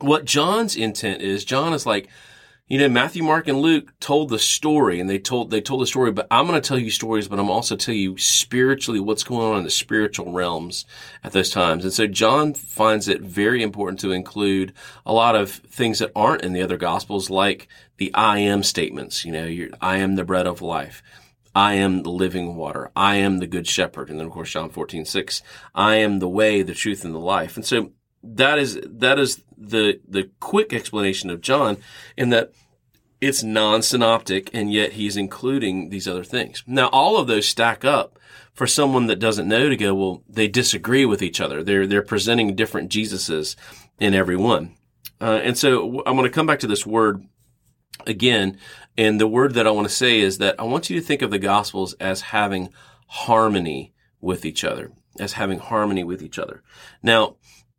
what 0.00 0.24
John's 0.24 0.76
intent 0.76 1.22
is, 1.22 1.44
John 1.44 1.72
is 1.72 1.86
like, 1.86 2.08
you 2.68 2.78
know, 2.78 2.88
Matthew, 2.88 3.22
Mark, 3.22 3.46
and 3.46 3.60
Luke 3.60 3.92
told 4.00 4.28
the 4.28 4.40
story 4.40 4.98
and 4.98 5.08
they 5.08 5.20
told, 5.20 5.52
they 5.52 5.60
told 5.60 5.82
the 5.82 5.86
story, 5.86 6.10
but 6.10 6.26
I'm 6.32 6.48
going 6.48 6.60
to 6.60 6.68
tell 6.68 6.78
you 6.78 6.90
stories, 6.90 7.28
but 7.28 7.38
I'm 7.38 7.48
also 7.48 7.76
tell 7.76 7.94
you 7.94 8.18
spiritually 8.18 8.98
what's 8.98 9.22
going 9.22 9.52
on 9.52 9.58
in 9.58 9.64
the 9.64 9.70
spiritual 9.70 10.32
realms 10.32 10.84
at 11.22 11.30
those 11.30 11.50
times. 11.50 11.84
And 11.84 11.92
so 11.92 12.08
John 12.08 12.54
finds 12.54 13.06
it 13.06 13.20
very 13.20 13.62
important 13.62 14.00
to 14.00 14.10
include 14.10 14.72
a 15.04 15.12
lot 15.12 15.36
of 15.36 15.52
things 15.52 16.00
that 16.00 16.10
aren't 16.16 16.42
in 16.42 16.54
the 16.54 16.62
other 16.62 16.76
gospels, 16.76 17.30
like 17.30 17.68
the 17.98 18.12
I 18.14 18.40
am 18.40 18.64
statements. 18.64 19.24
You 19.24 19.30
know, 19.30 19.68
I 19.80 19.98
am 19.98 20.16
the 20.16 20.24
bread 20.24 20.48
of 20.48 20.60
life. 20.60 21.04
I 21.54 21.74
am 21.74 22.02
the 22.02 22.10
living 22.10 22.56
water. 22.56 22.90
I 22.96 23.16
am 23.16 23.38
the 23.38 23.46
good 23.46 23.68
shepherd. 23.68 24.10
And 24.10 24.18
then 24.18 24.26
of 24.26 24.32
course, 24.32 24.50
John 24.50 24.70
14, 24.70 25.04
6, 25.04 25.40
I 25.74 25.96
am 25.96 26.18
the 26.18 26.28
way, 26.28 26.62
the 26.62 26.74
truth, 26.74 27.04
and 27.04 27.14
the 27.14 27.20
life. 27.20 27.56
And 27.56 27.64
so 27.64 27.92
that 28.34 28.58
is 28.58 28.80
that 28.84 29.18
is 29.18 29.42
the 29.56 30.00
the 30.06 30.30
quick 30.40 30.72
explanation 30.72 31.30
of 31.30 31.40
John 31.40 31.78
in 32.16 32.30
that 32.30 32.52
it's 33.20 33.42
non-synoptic 33.42 34.50
and 34.52 34.72
yet 34.72 34.92
he's 34.92 35.16
including 35.16 35.88
these 35.88 36.06
other 36.06 36.24
things. 36.24 36.62
Now 36.66 36.88
all 36.88 37.16
of 37.16 37.26
those 37.26 37.46
stack 37.46 37.84
up 37.84 38.18
for 38.52 38.66
someone 38.66 39.06
that 39.06 39.18
doesn't 39.18 39.48
know 39.48 39.68
to 39.68 39.76
go, 39.76 39.94
well, 39.94 40.22
they 40.28 40.48
disagree 40.48 41.04
with 41.04 41.22
each 41.22 41.40
other. 41.40 41.62
They're 41.62 41.86
they're 41.86 42.02
presenting 42.02 42.54
different 42.54 42.90
Jesuses 42.90 43.56
in 43.98 44.14
every 44.14 44.36
one. 44.36 44.74
Uh, 45.20 45.40
and 45.42 45.56
so 45.56 46.02
I'm 46.06 46.16
going 46.16 46.28
to 46.28 46.34
come 46.34 46.46
back 46.46 46.60
to 46.60 46.66
this 46.66 46.86
word 46.86 47.24
again. 48.06 48.58
And 48.98 49.20
the 49.20 49.26
word 49.26 49.54
that 49.54 49.66
I 49.66 49.70
want 49.70 49.88
to 49.88 49.94
say 49.94 50.20
is 50.20 50.38
that 50.38 50.58
I 50.58 50.64
want 50.64 50.90
you 50.90 50.98
to 50.98 51.06
think 51.06 51.22
of 51.22 51.30
the 51.30 51.38
Gospels 51.38 51.94
as 51.94 52.20
having 52.22 52.70
harmony 53.08 53.94
with 54.20 54.44
each 54.44 54.64
other, 54.64 54.92
as 55.18 55.34
having 55.34 55.58
harmony 55.58 56.04
with 56.04 56.22
each 56.22 56.38
other. 56.38 56.62
Now, 57.02 57.36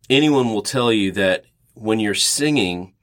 anyone 0.10 0.54
will 0.54 0.62
tell 0.62 0.92
you 0.92 1.12
that 1.14 1.46
when 1.74 2.00
you're 2.00 2.14
singing, 2.14 2.94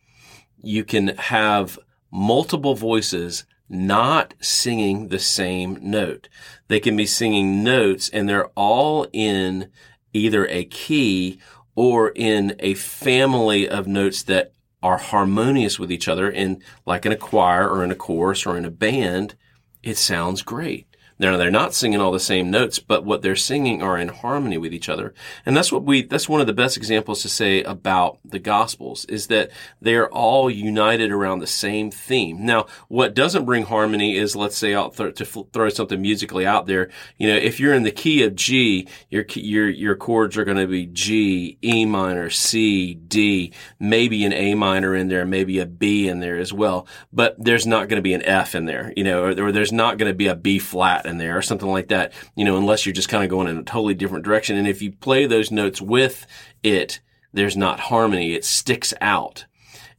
you 0.57 0.85
can 0.85 1.09
have 1.17 1.79
multiple 2.11 2.75
voices 2.75 3.45
not 3.69 4.35
singing 4.41 5.09
the 5.09 5.19
same 5.19 5.79
note. 5.81 6.29
They 6.69 6.81
can 6.81 6.97
be 6.97 7.07
singing 7.07 7.65
notes 7.65 8.09
and 8.11 8.29
they're 8.29 8.49
all 8.49 9.07
in 9.13 9.71
either 10.13 10.47
a 10.47 10.65
key 10.65 11.41
or 11.75 12.13
in 12.15 12.55
a 12.61 12.75
family 12.75 13.69
of 13.69 13.87
notes 13.87 14.23
that 14.25 14.53
are 14.83 14.99
harmonious 14.99 15.79
with 15.79 15.91
each 15.91 16.09
other. 16.09 16.31
And 16.31 16.63
like 16.87 17.07
in 17.07 17.13
a 17.13 17.17
choir 17.17 17.69
or 17.69 17.83
in 17.83 17.91
a 17.91 17.97
chorus 17.97 18.47
or 18.47 18.57
in 18.57 18.65
a 18.65 18.71
band, 18.71 19.35
it 19.83 19.97
sounds 19.97 20.43
great. 20.43 20.87
They're, 21.19 21.37
they're 21.37 21.51
not 21.51 21.75
singing 21.75 22.01
all 22.01 22.11
the 22.11 22.21
same 22.21 22.51
notes, 22.51 22.79
but 22.79 23.05
what 23.05 23.23
they're 23.23 23.37
singing 23.37 23.83
are 23.83 23.97
in 23.97 24.09
harmony 24.09 24.59
with 24.59 24.75
each 24.75 24.89
other. 24.89 25.15
And 25.47 25.57
that's 25.57 25.71
what 25.71 25.85
we, 25.85 26.03
that's 26.03 26.29
one 26.29 26.41
of 26.41 26.47
the 26.47 26.53
best 26.53 26.77
examples 26.77 27.23
to 27.23 27.29
say 27.29 27.63
about 27.63 28.19
the 28.25 28.39
Gospels 28.39 29.05
is 29.07 29.29
that 29.29 29.51
they're 29.81 30.09
all 30.11 30.51
united 30.51 31.13
around 31.13 31.39
the 31.39 31.47
same 31.47 31.91
theme. 31.91 32.45
Now, 32.45 32.67
what 32.89 33.15
doesn't 33.15 33.45
bring 33.45 33.65
harmony 33.65 34.17
is, 34.17 34.35
let's 34.35 34.57
say, 34.57 34.75
out 34.75 34.97
th- 34.97 35.15
to 35.17 35.25
f- 35.25 35.47
throw 35.53 35.69
something 35.69 36.01
musically 36.01 36.47
out 36.47 36.67
there. 36.67 36.91
You 37.17 37.29
know, 37.29 37.37
if 37.37 37.61
you're 37.61 37.75
in 37.75 37.85
the 37.85 37.91
key 37.93 38.23
of 38.25 38.35
G, 38.35 38.89
your, 39.09 39.25
your, 39.35 39.69
your 39.69 39.97
chords 39.97 40.37
are 40.37 40.45
going 40.45 40.57
to 40.57 40.67
be 40.67 40.87
G, 40.87 41.59
E 41.63 41.85
minor, 41.85 42.29
C, 42.29 42.95
D, 42.95 43.53
maybe 43.79 44.25
an 44.25 44.33
A 44.33 44.55
minor 44.55 44.95
in 44.95 45.09
there, 45.09 45.25
maybe 45.25 45.61
a 45.61 45.67
B 45.67 46.09
in 46.09 46.21
there 46.21 46.39
as 46.39 46.53
well. 46.53 46.87
But 47.13 47.37
there's 47.39 47.67
not 47.67 47.89
going 47.89 47.99
to 47.99 48.03
be 48.03 48.15
an 48.15 48.23
F 48.23 48.55
in 48.55 48.67
there, 48.67 48.93
you 48.97 49.05
know, 49.05 49.25
or, 49.25 49.47
or 49.47 49.53
there's 49.53 49.73
not 49.73 49.99
going 49.99 50.11
to 50.11 50.17
be 50.17 50.27
a 50.27 50.35
B 50.35 50.59
flat 51.05 51.11
in 51.11 51.19
there 51.19 51.37
or 51.37 51.43
something 51.43 51.71
like 51.71 51.89
that, 51.89 52.13
you 52.37 52.45
know, 52.45 52.57
unless 52.57 52.85
you're 52.85 52.93
just 52.93 53.09
kind 53.09 53.25
of 53.25 53.31
going 53.31 53.49
in 53.49 53.59
a 53.59 53.63
totally 53.63 53.95
different 53.95 54.25
direction. 54.25 54.57
And 54.57 54.67
if 54.67 54.83
you 54.83 54.93
play 54.93 55.27
those 55.27 55.51
notes 55.51 55.81
with 55.81 56.27
it, 56.63 57.01
there's 57.33 57.57
not 57.57 57.81
harmony. 57.81 58.35
It 58.35 58.45
sticks 58.45 58.95
out. 59.01 59.47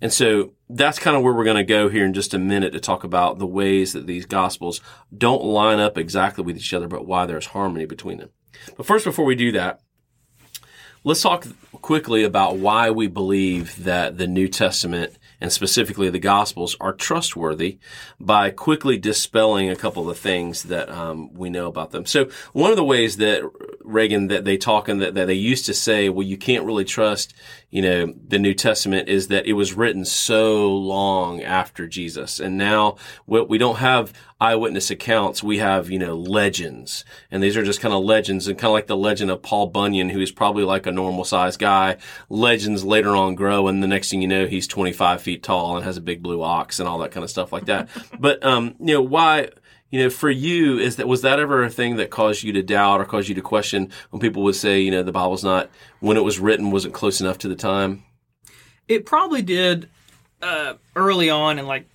And 0.01 0.11
so 0.11 0.53
that's 0.69 0.99
kind 0.99 1.15
of 1.15 1.23
where 1.23 1.33
we're 1.33 1.45
going 1.45 1.55
to 1.57 1.63
go 1.63 1.89
here 1.89 2.05
in 2.05 2.13
just 2.13 2.33
a 2.33 2.39
minute 2.39 2.73
to 2.73 2.79
talk 2.79 3.03
about 3.03 3.39
the 3.39 3.47
ways 3.47 3.93
that 3.93 4.07
these 4.07 4.25
gospels 4.25 4.81
don't 5.15 5.43
line 5.43 5.79
up 5.79 5.97
exactly 5.97 6.43
with 6.43 6.57
each 6.57 6.73
other, 6.73 6.87
but 6.87 7.07
why 7.07 7.25
there's 7.25 7.47
harmony 7.47 7.85
between 7.85 8.17
them. 8.17 8.29
But 8.75 8.85
first, 8.85 9.05
before 9.05 9.25
we 9.25 9.35
do 9.35 9.51
that, 9.53 9.81
let's 11.03 11.21
talk 11.21 11.45
quickly 11.81 12.23
about 12.23 12.57
why 12.57 12.89
we 12.89 13.07
believe 13.07 13.83
that 13.83 14.17
the 14.17 14.27
New 14.27 14.47
Testament 14.47 15.17
and 15.39 15.51
specifically 15.51 16.09
the 16.09 16.19
Gospels, 16.19 16.75
are 16.79 16.93
trustworthy 16.93 17.77
by 18.19 18.49
quickly 18.49 18.97
dispelling 18.97 19.69
a 19.69 19.75
couple 19.75 20.01
of 20.03 20.15
the 20.15 20.21
things 20.21 20.63
that 20.63 20.89
um, 20.89 21.33
we 21.33 21.49
know 21.49 21.67
about 21.67 21.91
them. 21.91 22.05
So 22.05 22.29
one 22.53 22.71
of 22.71 22.77
the 22.77 22.83
ways 22.83 23.17
that 23.17 23.43
Reagan 23.81 24.27
that 24.27 24.45
they 24.45 24.57
talk 24.57 24.87
and 24.87 25.01
that, 25.01 25.13
that 25.13 25.25
they 25.25 25.33
used 25.33 25.65
to 25.67 25.73
say, 25.73 26.09
well, 26.09 26.25
you 26.25 26.37
can't 26.37 26.65
really 26.65 26.85
trust, 26.85 27.33
you 27.75 27.81
know, 27.81 28.13
the 28.29 28.39
New 28.39 28.53
Testament 28.53 29.09
is 29.09 29.27
that 29.27 29.45
it 29.47 29.51
was 29.51 29.73
written 29.73 30.05
so 30.05 30.73
long 30.73 31.43
after 31.43 31.87
Jesus, 31.87 32.39
and 32.39 32.57
now 32.57 32.95
we 33.27 33.57
don't 33.57 33.79
have 33.79 34.13
eyewitness 34.39 34.89
accounts. 34.89 35.43
We 35.43 35.57
have, 35.57 35.89
you 35.89 35.99
know, 35.99 36.15
legends, 36.15 37.03
and 37.29 37.43
these 37.43 37.57
are 37.57 37.65
just 37.65 37.81
kind 37.81 37.93
of 37.93 38.01
legends, 38.01 38.47
and 38.47 38.57
kind 38.57 38.69
of 38.69 38.75
like 38.75 38.87
the 38.87 38.95
legend 38.95 39.29
of 39.29 39.41
Paul 39.41 39.67
Bunyan, 39.67 40.07
who 40.07 40.21
is 40.21 40.31
probably 40.31 40.63
like 40.63 40.87
a 40.87 40.91
normal 40.93 41.25
sized 41.25 41.59
guy. 41.59 41.97
Legends 42.29 42.85
later 42.85 43.13
on 43.13 43.35
grow, 43.35 43.67
and 43.67 43.83
the 43.83 43.87
next 43.87 44.09
thing 44.09 44.21
you 44.21 44.29
know, 44.29 44.47
he's 44.47 44.67
25 44.67 45.21
feet 45.21 45.43
tall 45.43 45.75
and 45.75 45.83
has 45.83 45.97
a 45.97 46.01
big 46.01 46.23
blue 46.23 46.41
ox 46.41 46.79
and 46.79 46.87
all 46.87 46.99
that 46.99 47.11
kind 47.11 47.25
of 47.25 47.29
stuff 47.29 47.51
like 47.51 47.65
that. 47.65 47.89
but, 48.17 48.41
um, 48.45 48.75
you 48.79 48.93
know, 48.93 49.01
why, 49.01 49.49
you 49.95 50.03
know, 50.03 50.09
for 50.09 50.29
you, 50.29 50.77
is 50.77 50.97
that, 50.97 51.07
was 51.07 51.21
that 51.21 51.39
ever 51.39 51.63
a 51.63 51.69
thing 51.69 51.95
that 51.95 52.09
caused 52.09 52.43
you 52.43 52.51
to 52.51 52.61
doubt 52.61 52.99
or 52.99 53.05
caused 53.05 53.29
you 53.29 53.35
to 53.35 53.41
question 53.41 53.91
when 54.09 54.19
people 54.19 54.43
would 54.43 54.57
say, 54.57 54.81
you 54.81 54.91
know, 54.91 55.03
the 55.03 55.13
Bible's 55.13 55.41
not, 55.41 55.69
when 56.01 56.17
it 56.17 56.23
was 56.23 56.37
written, 56.37 56.69
wasn't 56.69 56.93
close 56.93 57.21
enough 57.21 57.37
to 57.37 57.47
the 57.47 57.55
time? 57.55 58.03
It 58.89 59.05
probably 59.05 59.41
did 59.41 59.87
uh, 60.41 60.73
early 60.97 61.29
on 61.29 61.59
in 61.59 61.65
like 61.65 61.87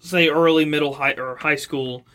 say 0.00 0.28
early 0.28 0.66
middle 0.66 0.92
high 0.92 1.14
or 1.14 1.34
high 1.36 1.56
school 1.56 2.06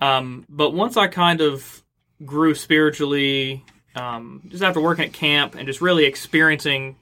um, 0.00 0.46
but 0.48 0.70
once 0.70 0.96
i 0.96 1.08
kind 1.08 1.40
of 1.40 1.82
grew 2.24 2.54
spiritually 2.54 3.64
um, 3.96 4.42
just 4.46 4.62
after 4.62 4.80
working 4.80 5.06
at 5.06 5.12
camp 5.12 5.56
and 5.56 5.66
just 5.66 5.80
really 5.80 6.04
experiencing 6.04 6.94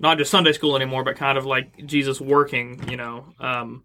not 0.00 0.18
just 0.18 0.32
sunday 0.32 0.52
school 0.52 0.74
anymore 0.74 1.04
but 1.04 1.14
kind 1.14 1.38
of 1.38 1.46
like 1.46 1.86
jesus 1.86 2.20
working 2.20 2.82
you 2.90 2.96
know 2.96 3.24
um, 3.38 3.84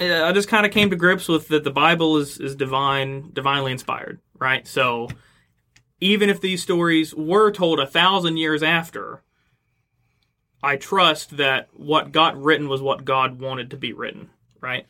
i 0.00 0.32
just 0.32 0.48
kind 0.48 0.66
of 0.66 0.72
came 0.72 0.90
to 0.90 0.96
grips 0.96 1.28
with 1.28 1.48
that 1.48 1.64
the 1.64 1.70
bible 1.70 2.16
is, 2.16 2.38
is 2.38 2.56
divine 2.56 3.30
divinely 3.32 3.72
inspired 3.72 4.20
right 4.38 4.66
so 4.66 5.08
even 6.00 6.28
if 6.28 6.40
these 6.40 6.62
stories 6.62 7.14
were 7.14 7.52
told 7.52 7.78
a 7.78 7.86
thousand 7.86 8.36
years 8.36 8.62
after 8.62 9.22
I 10.62 10.76
trust 10.76 11.36
that 11.38 11.68
what 11.74 12.12
got 12.12 12.40
written 12.40 12.68
was 12.68 12.80
what 12.80 13.04
God 13.04 13.40
wanted 13.40 13.70
to 13.70 13.76
be 13.76 13.92
written, 13.92 14.30
right? 14.60 14.86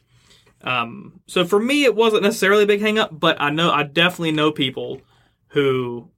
Um, 0.61 1.21
so 1.27 1.45
for 1.45 1.59
me, 1.59 1.85
it 1.85 1.97
wasn't 1.97 2.23
necessarily 2.23 2.65
a 2.65 2.67
big 2.69 2.81
hang 2.81 2.99
up, 2.99 3.19
but 3.19 3.41
I 3.41 3.51
know 3.51 3.71
I 3.71 3.85
definitely 3.85 4.33
know 4.33 4.53
people 4.53 5.01
who 5.49 6.09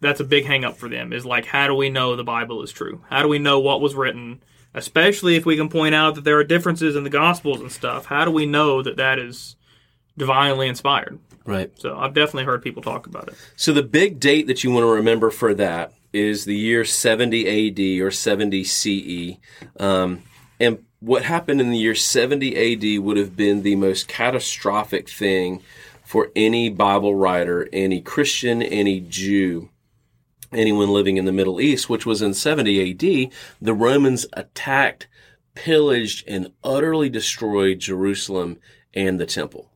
that's 0.00 0.20
a 0.20 0.24
big 0.24 0.46
hang 0.46 0.64
up 0.64 0.76
for 0.76 0.88
them 0.88 1.12
is 1.12 1.24
like, 1.24 1.46
how 1.46 1.68
do 1.68 1.74
we 1.74 1.88
know 1.88 2.16
the 2.16 2.24
Bible 2.24 2.62
is 2.62 2.72
true? 2.72 3.04
How 3.08 3.22
do 3.22 3.28
we 3.28 3.38
know 3.38 3.60
what 3.60 3.80
was 3.80 3.94
written? 3.94 4.42
Especially 4.74 5.36
if 5.36 5.44
we 5.44 5.56
can 5.56 5.68
point 5.68 5.94
out 5.94 6.14
that 6.14 6.24
there 6.24 6.38
are 6.38 6.44
differences 6.44 6.96
in 6.96 7.04
the 7.04 7.10
Gospels 7.10 7.60
and 7.60 7.70
stuff. 7.70 8.06
How 8.06 8.24
do 8.24 8.30
we 8.30 8.46
know 8.46 8.82
that 8.82 8.96
that 8.96 9.18
is 9.18 9.56
divinely 10.16 10.68
inspired? 10.68 11.18
Right. 11.44 11.70
So 11.78 11.98
I've 11.98 12.14
definitely 12.14 12.44
heard 12.44 12.62
people 12.62 12.82
talk 12.82 13.06
about 13.06 13.28
it. 13.28 13.34
So 13.56 13.72
the 13.72 13.82
big 13.82 14.20
date 14.20 14.46
that 14.46 14.64
you 14.64 14.70
want 14.70 14.84
to 14.84 14.90
remember 14.90 15.30
for 15.30 15.54
that 15.54 15.92
is 16.12 16.44
the 16.44 16.56
year 16.56 16.84
70 16.84 17.98
AD 17.98 18.02
or 18.02 18.10
70 18.10 18.64
CE. 18.64 19.36
Um, 19.78 20.22
and 20.60 20.84
what 21.00 21.24
happened 21.24 21.60
in 21.60 21.70
the 21.70 21.78
year 21.78 21.94
70 21.94 22.56
AD 22.56 23.02
would 23.02 23.16
have 23.16 23.36
been 23.36 23.62
the 23.62 23.76
most 23.76 24.08
catastrophic 24.08 25.08
thing 25.08 25.62
for 26.04 26.30
any 26.36 26.68
Bible 26.68 27.14
writer, 27.14 27.68
any 27.72 28.00
Christian, 28.00 28.62
any 28.62 29.00
Jew, 29.00 29.70
anyone 30.54 30.90
living 30.90 31.16
in 31.16 31.24
the 31.24 31.32
Middle 31.32 31.60
East, 31.60 31.88
which 31.88 32.06
was 32.06 32.22
in 32.22 32.34
70 32.34 32.90
AD. 32.90 33.32
The 33.60 33.74
Romans 33.74 34.26
attacked, 34.32 35.08
pillaged, 35.54 36.26
and 36.28 36.52
utterly 36.62 37.08
destroyed 37.08 37.80
Jerusalem 37.80 38.58
and 38.94 39.20
the 39.20 39.26
temple. 39.26 39.70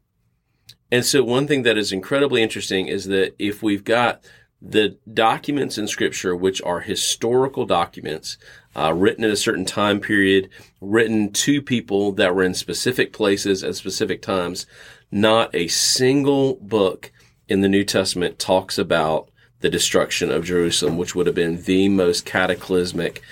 And 0.90 1.04
so 1.04 1.24
one 1.24 1.46
thing 1.46 1.62
that 1.64 1.76
is 1.76 1.92
incredibly 1.92 2.42
interesting 2.42 2.86
is 2.86 3.06
that 3.06 3.34
if 3.38 3.62
we've 3.62 3.84
got 3.84 4.24
the 4.62 4.96
documents 5.12 5.78
in 5.78 5.86
Scripture, 5.86 6.34
which 6.34 6.62
are 6.62 6.80
historical 6.80 7.66
documents, 7.66 8.38
uh, 8.74 8.92
written 8.92 9.24
at 9.24 9.30
a 9.30 9.36
certain 9.36 9.64
time 9.64 10.00
period, 10.00 10.48
written 10.80 11.32
to 11.32 11.60
people 11.62 12.12
that 12.12 12.34
were 12.34 12.42
in 12.42 12.54
specific 12.54 13.12
places 13.12 13.62
at 13.62 13.76
specific 13.76 14.22
times. 14.22 14.66
Not 15.10 15.54
a 15.54 15.68
single 15.68 16.54
book 16.56 17.12
in 17.48 17.60
the 17.60 17.68
New 17.68 17.84
Testament 17.84 18.38
talks 18.38 18.78
about 18.78 19.30
the 19.60 19.70
destruction 19.70 20.30
of 20.30 20.44
Jerusalem, 20.44 20.96
which 20.96 21.14
would 21.14 21.26
have 21.26 21.34
been 21.34 21.62
the 21.62 21.88
most 21.88 22.24
cataclysmic 22.24 23.22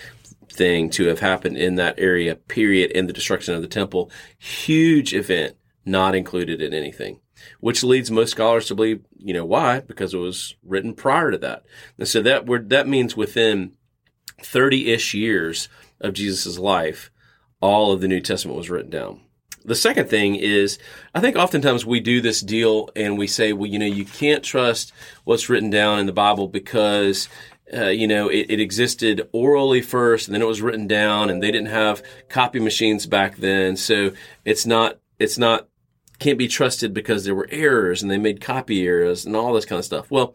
thing 0.48 0.88
to 0.90 1.06
have 1.06 1.20
happened 1.20 1.56
in 1.56 1.74
that 1.76 1.98
area, 1.98 2.36
period, 2.36 2.90
in 2.92 3.06
the 3.06 3.12
destruction 3.12 3.54
of 3.54 3.62
the 3.62 3.68
temple. 3.68 4.10
Huge 4.38 5.14
event, 5.14 5.56
not 5.84 6.14
included 6.14 6.62
in 6.62 6.72
anything 6.72 7.20
which 7.60 7.84
leads 7.84 8.10
most 8.10 8.30
scholars 8.30 8.66
to 8.66 8.74
believe, 8.74 9.04
you 9.16 9.34
know, 9.34 9.44
why? 9.44 9.80
Because 9.80 10.14
it 10.14 10.18
was 10.18 10.56
written 10.62 10.94
prior 10.94 11.30
to 11.30 11.38
that. 11.38 11.64
And 11.98 12.08
so 12.08 12.22
that 12.22 12.46
word, 12.46 12.70
that 12.70 12.88
means 12.88 13.16
within 13.16 13.72
30-ish 14.40 15.14
years 15.14 15.68
of 16.00 16.14
Jesus' 16.14 16.58
life, 16.58 17.10
all 17.60 17.92
of 17.92 18.00
the 18.00 18.08
New 18.08 18.20
Testament 18.20 18.58
was 18.58 18.70
written 18.70 18.90
down. 18.90 19.20
The 19.64 19.74
second 19.74 20.10
thing 20.10 20.34
is, 20.34 20.78
I 21.14 21.20
think 21.20 21.36
oftentimes 21.36 21.86
we 21.86 22.00
do 22.00 22.20
this 22.20 22.40
deal 22.40 22.90
and 22.94 23.16
we 23.16 23.26
say, 23.26 23.52
well, 23.52 23.70
you 23.70 23.78
know, 23.78 23.86
you 23.86 24.04
can't 24.04 24.44
trust 24.44 24.92
what's 25.24 25.48
written 25.48 25.70
down 25.70 25.98
in 25.98 26.06
the 26.06 26.12
Bible 26.12 26.48
because 26.48 27.28
uh, 27.72 27.86
you 27.86 28.06
know, 28.06 28.28
it, 28.28 28.46
it, 28.50 28.60
existed 28.60 29.26
orally 29.32 29.80
first, 29.80 30.28
and 30.28 30.34
then 30.34 30.42
it 30.42 30.46
was 30.46 30.60
written 30.60 30.86
down, 30.86 31.30
and 31.30 31.42
they 31.42 31.50
didn't 31.50 31.70
have 31.70 32.02
copy 32.28 32.60
machines 32.60 33.06
back 33.06 33.36
then, 33.36 33.74
so 33.74 34.12
it's 34.44 34.66
not 34.66 34.98
it's 35.18 35.38
not 35.38 35.66
can't 36.18 36.38
be 36.38 36.46
trusted 36.46 36.94
because 36.94 37.24
there 37.24 37.34
were 37.34 37.48
errors 37.50 38.02
and 38.02 38.10
they 38.10 38.18
made 38.18 38.40
copy 38.40 38.86
errors 38.86 39.24
and 39.24 39.34
all 39.34 39.52
this 39.52 39.64
kind 39.64 39.78
of 39.78 39.84
stuff. 39.84 40.10
Well, 40.10 40.34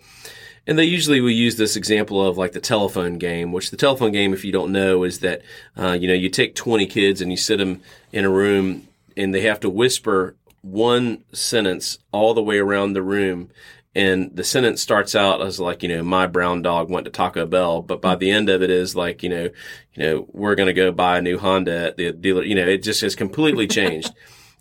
and 0.68 0.78
they 0.78 0.86
usually 0.86 1.22
will 1.22 1.30
use 1.30 1.56
this 1.56 1.76
example 1.76 2.26
of 2.26 2.38
like 2.38 2.52
the 2.52 2.60
telephone 2.60 3.18
game, 3.18 3.52
which 3.52 3.72
the 3.72 3.78
telephone 3.78 4.12
game, 4.12 4.34
if 4.34 4.44
you 4.44 4.52
don't 4.52 4.72
know, 4.72 5.04
is 5.04 5.20
that, 5.20 5.42
uh, 5.78 5.94
you 5.94 6.08
know, 6.08 6.14
you 6.14 6.30
take 6.30 6.54
20 6.56 6.86
kids 6.86 7.22
and 7.22 7.32
you 7.32 7.38
sit 7.38 7.58
them 7.58 7.82
in 8.12 8.26
a 8.26 8.30
room 8.30 8.89
and 9.20 9.36
they 9.36 9.42
have 9.42 9.60
to 9.60 9.70
whisper 9.70 10.38
one 10.62 11.24
sentence 11.34 12.00
all 12.12 12.34
the 12.34 12.42
way 12.42 12.58
around 12.58 12.94
the 12.94 13.04
room. 13.04 13.50
And 13.94 14.36
the 14.36 14.44
sentence 14.44 14.82
starts 14.82 15.14
out 15.14 15.42
as 15.42 15.60
like, 15.60 15.84
you 15.84 15.90
know, 15.90 16.04
my 16.04 16.26
brown 16.26 16.62
dog 16.62 16.90
went 16.90 17.06
to 17.06 17.12
Taco 17.12 17.46
Bell, 17.46 17.82
but 17.82 18.02
by 18.02 18.16
the 18.16 18.32
end 18.32 18.48
of 18.48 18.62
it 18.62 18.70
is 18.70 18.96
like, 18.96 19.22
you 19.22 19.30
know, 19.30 19.50
you 19.94 20.04
know, 20.04 20.28
we're 20.32 20.56
going 20.56 20.68
to 20.68 20.74
go 20.74 20.92
buy 20.92 21.18
a 21.18 21.22
new 21.22 21.38
Honda 21.38 21.88
at 21.88 21.98
the 21.98 22.14
dealer. 22.14 22.44
You 22.44 22.56
know, 22.56 22.68
it 22.68 22.82
just 22.84 23.02
has 23.02 23.16
completely 23.16 23.68
changed. 23.80 24.12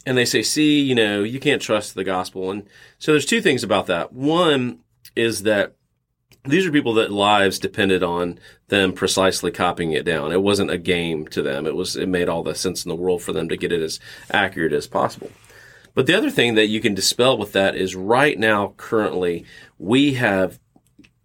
and 0.04 0.18
they 0.18 0.24
say, 0.24 0.42
see, 0.42 0.80
you 0.80 0.94
know, 0.94 1.22
you 1.22 1.38
can't 1.38 1.62
trust 1.62 1.94
the 1.94 2.04
gospel. 2.04 2.50
And 2.50 2.64
so 2.98 3.12
there's 3.12 3.26
two 3.26 3.40
things 3.40 3.62
about 3.62 3.86
that. 3.86 4.12
One 4.12 4.80
is 5.14 5.42
that 5.42 5.74
these 6.44 6.66
are 6.66 6.72
people 6.72 6.94
that 6.94 7.12
lives 7.12 7.58
depended 7.58 8.02
on 8.02 8.38
them 8.68 8.92
precisely 8.92 9.50
copying 9.50 9.92
it 9.92 10.04
down. 10.04 10.32
It 10.32 10.42
wasn't 10.42 10.70
a 10.70 10.78
game 10.78 11.26
to 11.28 11.42
them. 11.42 11.66
It 11.66 11.74
was, 11.74 11.96
it 11.96 12.08
made 12.08 12.28
all 12.28 12.42
the 12.42 12.54
sense 12.54 12.84
in 12.84 12.88
the 12.88 12.96
world 12.96 13.22
for 13.22 13.32
them 13.32 13.48
to 13.48 13.56
get 13.56 13.72
it 13.72 13.82
as 13.82 13.98
accurate 14.30 14.72
as 14.72 14.86
possible. 14.86 15.30
But 15.94 16.06
the 16.06 16.14
other 16.14 16.30
thing 16.30 16.54
that 16.54 16.68
you 16.68 16.80
can 16.80 16.94
dispel 16.94 17.36
with 17.36 17.52
that 17.52 17.74
is 17.74 17.96
right 17.96 18.38
now, 18.38 18.74
currently, 18.76 19.44
we 19.78 20.14
have 20.14 20.60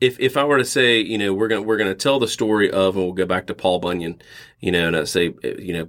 if 0.00 0.18
if 0.20 0.36
I 0.36 0.44
were 0.44 0.58
to 0.58 0.64
say, 0.64 1.00
you 1.00 1.18
know, 1.18 1.32
we're 1.32 1.48
gonna 1.48 1.62
we're 1.62 1.76
gonna 1.76 1.94
tell 1.94 2.18
the 2.18 2.28
story 2.28 2.70
of, 2.70 2.96
and 2.96 3.04
we'll 3.04 3.14
go 3.14 3.26
back 3.26 3.46
to 3.46 3.54
Paul 3.54 3.80
Bunyan, 3.80 4.20
you 4.60 4.72
know, 4.72 4.88
and 4.88 4.96
I 4.96 5.04
say, 5.04 5.34
you 5.42 5.72
know, 5.72 5.88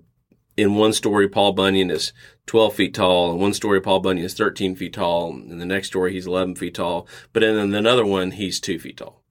in 0.58 0.76
one 0.76 0.94
story 0.94 1.28
Paul 1.28 1.54
Bunyan 1.54 1.92
is 1.92 2.14
12 2.48 2.76
feet 2.76 2.94
tall, 2.94 3.32
and 3.32 3.40
one 3.40 3.54
story 3.54 3.82
Paul 3.82 4.00
Bunyan 4.00 4.26
is 4.26 4.34
13 4.34 4.76
feet 4.76 4.94
tall, 4.94 5.32
and 5.32 5.60
the 5.60 5.66
next 5.66 5.88
story 5.88 6.14
he's 6.14 6.28
11 6.28 6.56
feet 6.56 6.76
tall, 6.76 7.08
but 7.34 7.44
in 7.44 7.74
another 7.76 8.06
one 8.06 8.32
he's 8.32 8.60
two 8.60 8.80
feet 8.80 8.98
tall 8.98 9.26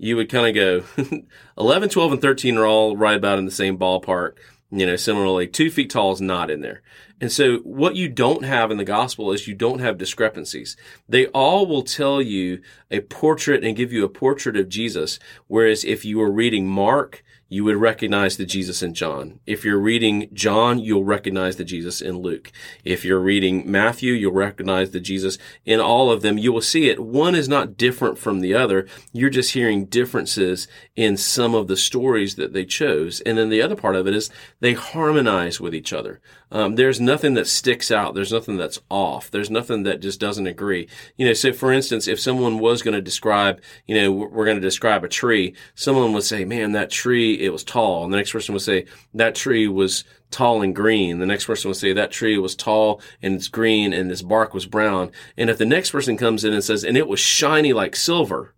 you 0.00 0.16
would 0.16 0.30
kind 0.30 0.48
of 0.48 0.54
go 0.96 1.20
11, 1.58 1.90
12, 1.90 2.12
and 2.12 2.22
13 2.22 2.56
are 2.56 2.66
all 2.66 2.96
right 2.96 3.18
about 3.18 3.38
in 3.38 3.44
the 3.44 3.50
same 3.50 3.76
ballpark. 3.76 4.38
You 4.72 4.86
know, 4.86 4.96
similarly, 4.96 5.48
two 5.48 5.70
feet 5.70 5.90
tall 5.90 6.12
is 6.12 6.20
not 6.20 6.50
in 6.50 6.60
there. 6.60 6.82
And 7.20 7.30
so 7.30 7.58
what 7.58 7.96
you 7.96 8.08
don't 8.08 8.44
have 8.44 8.70
in 8.70 8.76
the 8.78 8.84
gospel 8.84 9.32
is 9.32 9.48
you 9.48 9.54
don't 9.54 9.80
have 9.80 9.98
discrepancies. 9.98 10.76
They 11.08 11.26
all 11.28 11.66
will 11.66 11.82
tell 11.82 12.22
you 12.22 12.62
a 12.90 13.00
portrait 13.00 13.64
and 13.64 13.76
give 13.76 13.92
you 13.92 14.04
a 14.04 14.08
portrait 14.08 14.56
of 14.56 14.68
Jesus. 14.68 15.18
Whereas 15.48 15.84
if 15.84 16.04
you 16.04 16.18
were 16.18 16.30
reading 16.30 16.68
Mark, 16.68 17.24
you 17.50 17.64
would 17.64 17.76
recognize 17.76 18.36
the 18.36 18.46
Jesus 18.46 18.80
in 18.80 18.94
John. 18.94 19.40
If 19.44 19.64
you're 19.64 19.76
reading 19.76 20.30
John, 20.32 20.78
you'll 20.78 21.04
recognize 21.04 21.56
the 21.56 21.64
Jesus 21.64 22.00
in 22.00 22.18
Luke. 22.18 22.52
If 22.84 23.04
you're 23.04 23.18
reading 23.18 23.68
Matthew, 23.68 24.12
you'll 24.12 24.32
recognize 24.32 24.92
the 24.92 25.00
Jesus 25.00 25.36
in 25.66 25.80
all 25.80 26.12
of 26.12 26.22
them. 26.22 26.38
You 26.38 26.52
will 26.52 26.62
see 26.62 26.88
it. 26.88 27.00
One 27.00 27.34
is 27.34 27.48
not 27.48 27.76
different 27.76 28.18
from 28.18 28.40
the 28.40 28.54
other. 28.54 28.86
You're 29.12 29.30
just 29.30 29.52
hearing 29.52 29.86
differences 29.86 30.68
in 30.94 31.16
some 31.16 31.56
of 31.56 31.66
the 31.66 31.76
stories 31.76 32.36
that 32.36 32.52
they 32.52 32.64
chose. 32.64 33.20
And 33.22 33.36
then 33.36 33.48
the 33.48 33.62
other 33.62 33.76
part 33.76 33.96
of 33.96 34.06
it 34.06 34.14
is 34.14 34.30
they 34.60 34.74
harmonize 34.74 35.60
with 35.60 35.74
each 35.74 35.92
other. 35.92 36.20
Um, 36.52 36.74
there's 36.74 37.00
nothing 37.00 37.34
that 37.34 37.46
sticks 37.46 37.90
out. 37.90 38.14
There's 38.14 38.32
nothing 38.32 38.56
that's 38.56 38.80
off. 38.90 39.30
There's 39.30 39.50
nothing 39.50 39.84
that 39.84 40.00
just 40.00 40.18
doesn't 40.18 40.46
agree. 40.46 40.88
You 41.16 41.26
know, 41.26 41.32
so 41.32 41.52
for 41.52 41.72
instance, 41.72 42.08
if 42.08 42.18
someone 42.18 42.58
was 42.58 42.82
going 42.82 42.94
to 42.94 43.00
describe, 43.00 43.62
you 43.86 43.94
know, 43.94 44.10
we're 44.10 44.44
going 44.44 44.56
to 44.56 44.60
describe 44.60 45.04
a 45.04 45.08
tree, 45.08 45.54
someone 45.74 46.12
would 46.12 46.24
say, 46.24 46.44
man, 46.44 46.72
that 46.72 46.90
tree, 46.90 47.34
it 47.34 47.50
was 47.50 47.62
tall. 47.62 48.04
And 48.04 48.12
the 48.12 48.16
next 48.16 48.32
person 48.32 48.52
would 48.52 48.62
say, 48.62 48.86
that 49.14 49.36
tree 49.36 49.68
was 49.68 50.04
tall 50.30 50.62
and 50.62 50.74
green. 50.74 51.18
The 51.18 51.26
next 51.26 51.44
person 51.44 51.68
would 51.68 51.76
say 51.76 51.92
that 51.92 52.10
tree 52.10 52.38
was 52.38 52.56
tall 52.56 53.00
and 53.22 53.34
it's 53.34 53.48
green 53.48 53.92
and 53.92 54.10
this 54.10 54.22
bark 54.22 54.52
was 54.52 54.66
brown. 54.66 55.12
And 55.36 55.50
if 55.50 55.58
the 55.58 55.66
next 55.66 55.90
person 55.90 56.16
comes 56.16 56.44
in 56.44 56.52
and 56.52 56.64
says, 56.64 56.84
and 56.84 56.96
it 56.96 57.08
was 57.08 57.20
shiny 57.20 57.72
like 57.72 57.94
silver, 57.94 58.54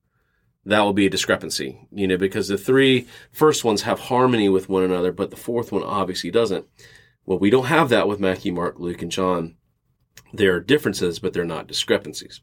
that 0.65 0.81
will 0.81 0.93
be 0.93 1.07
a 1.07 1.11
discrepancy, 1.11 1.89
you 1.91 2.07
know, 2.07 2.17
because 2.17 2.49
the 2.49 2.57
three 2.57 3.09
first 3.33 3.65
ones 3.65 3.83
have 3.83 3.99
harmony 3.99 4.49
with 4.49 4.69
one 4.69 4.85
another, 4.85 5.13
but 5.13 5.31
the 5.31 5.37
fourth 5.37 5.73
one 5.73 5.83
obviously 5.83 6.31
doesn't. 6.31 6.67
Well, 7.27 7.39
we 7.39 7.51
don't 7.51 7.67
have 7.67 7.89
that 7.91 8.09
with 8.09 8.21
Matthew, 8.21 8.53
Mark, 8.53 8.79
Luke, 8.79 9.03
and 9.03 9.11
John. 9.11 9.57
There 10.33 10.55
are 10.55 10.61
differences, 10.61 11.19
but 11.19 11.33
they're 11.33 11.45
not 11.45 11.67
discrepancies. 11.67 12.41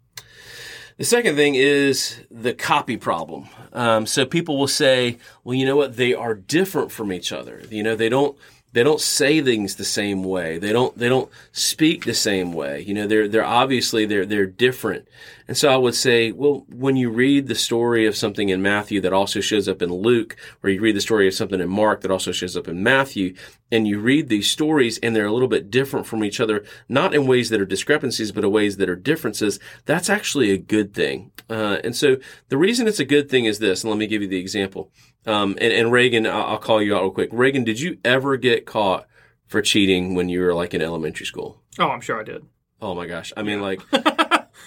The 0.97 1.05
second 1.05 1.35
thing 1.37 1.55
is 1.55 2.21
the 2.29 2.53
copy 2.53 2.97
problem. 2.97 3.47
Um, 3.71 4.05
so 4.05 4.25
people 4.25 4.57
will 4.57 4.67
say, 4.67 5.17
well, 5.43 5.55
you 5.55 5.65
know 5.65 5.77
what? 5.77 5.95
They 5.95 6.13
are 6.13 6.35
different 6.35 6.91
from 6.91 7.13
each 7.13 7.31
other. 7.31 7.61
You 7.69 7.83
know, 7.83 7.95
they 7.95 8.09
don't, 8.09 8.37
they 8.71 8.83
don't 8.83 9.01
say 9.01 9.41
things 9.41 9.75
the 9.75 9.85
same 9.85 10.23
way. 10.23 10.59
They 10.59 10.71
don't 10.71 10.95
they 10.97 11.09
don't 11.09 11.31
speak 11.51 12.05
the 12.05 12.13
same 12.13 12.53
way. 12.53 12.81
You 12.81 12.93
know, 12.93 13.07
they're 13.07 13.27
they're 13.27 13.45
obviously 13.45 14.05
they're 14.05 14.25
they're 14.25 14.45
different. 14.45 15.07
And 15.47 15.57
so 15.57 15.69
I 15.69 15.77
would 15.77 15.95
say, 15.95 16.31
well, 16.31 16.65
when 16.69 16.95
you 16.95 17.09
read 17.09 17.47
the 17.47 17.55
story 17.55 18.05
of 18.05 18.15
something 18.15 18.49
in 18.49 18.61
Matthew 18.61 19.01
that 19.01 19.13
also 19.13 19.39
shows 19.39 19.67
up 19.67 19.81
in 19.81 19.91
Luke, 19.91 20.35
or 20.61 20.69
you 20.69 20.81
read 20.81 20.95
the 20.95 21.01
story 21.01 21.27
of 21.27 21.33
something 21.33 21.59
in 21.59 21.69
Mark 21.69 22.01
that 22.01 22.11
also 22.11 22.31
shows 22.31 22.55
up 22.55 22.67
in 22.67 22.83
Matthew, 22.83 23.33
and 23.71 23.87
you 23.87 23.99
read 23.99 24.29
these 24.29 24.49
stories 24.49 24.97
and 24.99 25.15
they're 25.15 25.25
a 25.25 25.31
little 25.31 25.47
bit 25.47 25.69
different 25.69 26.07
from 26.07 26.23
each 26.23 26.39
other, 26.39 26.63
not 26.87 27.13
in 27.13 27.27
ways 27.27 27.49
that 27.49 27.61
are 27.61 27.65
discrepancies, 27.65 28.31
but 28.31 28.43
in 28.43 28.51
ways 28.51 28.77
that 28.77 28.89
are 28.89 28.95
differences, 28.95 29.59
that's 29.85 30.09
actually 30.09 30.51
a 30.51 30.57
good 30.57 30.93
thing. 30.93 31.31
Uh, 31.49 31.77
and 31.83 31.95
so 31.95 32.17
the 32.49 32.57
reason 32.57 32.87
it's 32.87 32.99
a 32.99 33.05
good 33.05 33.29
thing 33.29 33.45
is 33.45 33.59
this, 33.59 33.83
and 33.83 33.89
let 33.89 33.99
me 33.99 34.07
give 34.07 34.21
you 34.21 34.27
the 34.27 34.39
example. 34.39 34.91
Um, 35.25 35.57
and, 35.61 35.73
and 35.73 35.91
Reagan, 35.91 36.25
I'll 36.25 36.57
call 36.57 36.81
you 36.81 36.95
out 36.95 37.01
real 37.01 37.11
quick. 37.11 37.29
Reagan, 37.31 37.63
did 37.63 37.79
you 37.79 37.97
ever 38.03 38.37
get 38.37 38.65
caught 38.65 39.07
for 39.47 39.61
cheating 39.61 40.15
when 40.15 40.29
you 40.29 40.41
were 40.41 40.53
like 40.53 40.73
in 40.73 40.81
elementary 40.81 41.25
school? 41.25 41.61
Oh, 41.77 41.89
I'm 41.89 42.01
sure 42.01 42.19
I 42.19 42.23
did. 42.23 42.45
Oh 42.81 42.95
my 42.95 43.07
gosh. 43.07 43.33
I 43.35 43.43
mean, 43.43 43.61
like, 43.61 43.81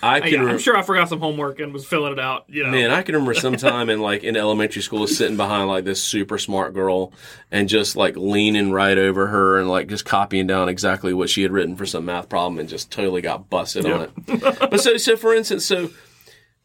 I 0.02 0.20
can. 0.20 0.32
Yeah, 0.32 0.48
I'm 0.48 0.58
sure 0.58 0.76
I 0.76 0.82
forgot 0.82 1.08
some 1.08 1.20
homework 1.20 1.60
and 1.60 1.72
was 1.72 1.84
filling 1.84 2.12
it 2.12 2.18
out. 2.18 2.44
You 2.48 2.64
know, 2.64 2.70
Man, 2.70 2.90
I 2.90 3.02
can 3.02 3.14
remember 3.14 3.34
sometime 3.34 3.90
in 3.90 4.00
like 4.00 4.24
in 4.24 4.36
elementary 4.36 4.82
school 4.82 5.06
sitting 5.06 5.36
behind 5.36 5.68
like 5.68 5.84
this 5.84 6.02
super 6.02 6.38
smart 6.38 6.74
girl 6.74 7.12
and 7.50 7.68
just 7.68 7.96
like 7.96 8.16
leaning 8.16 8.72
right 8.72 8.98
over 8.98 9.26
her 9.28 9.58
and 9.58 9.68
like 9.68 9.88
just 9.88 10.04
copying 10.04 10.46
down 10.46 10.68
exactly 10.68 11.12
what 11.14 11.30
she 11.30 11.42
had 11.42 11.52
written 11.52 11.76
for 11.76 11.86
some 11.86 12.04
math 12.04 12.28
problem 12.28 12.58
and 12.58 12.68
just 12.68 12.90
totally 12.90 13.22
got 13.22 13.50
busted 13.50 13.86
on 13.86 14.02
it. 14.02 14.70
but 14.70 14.80
so 14.80 14.96
so 14.96 15.16
for 15.16 15.34
instance, 15.34 15.64
so 15.64 15.90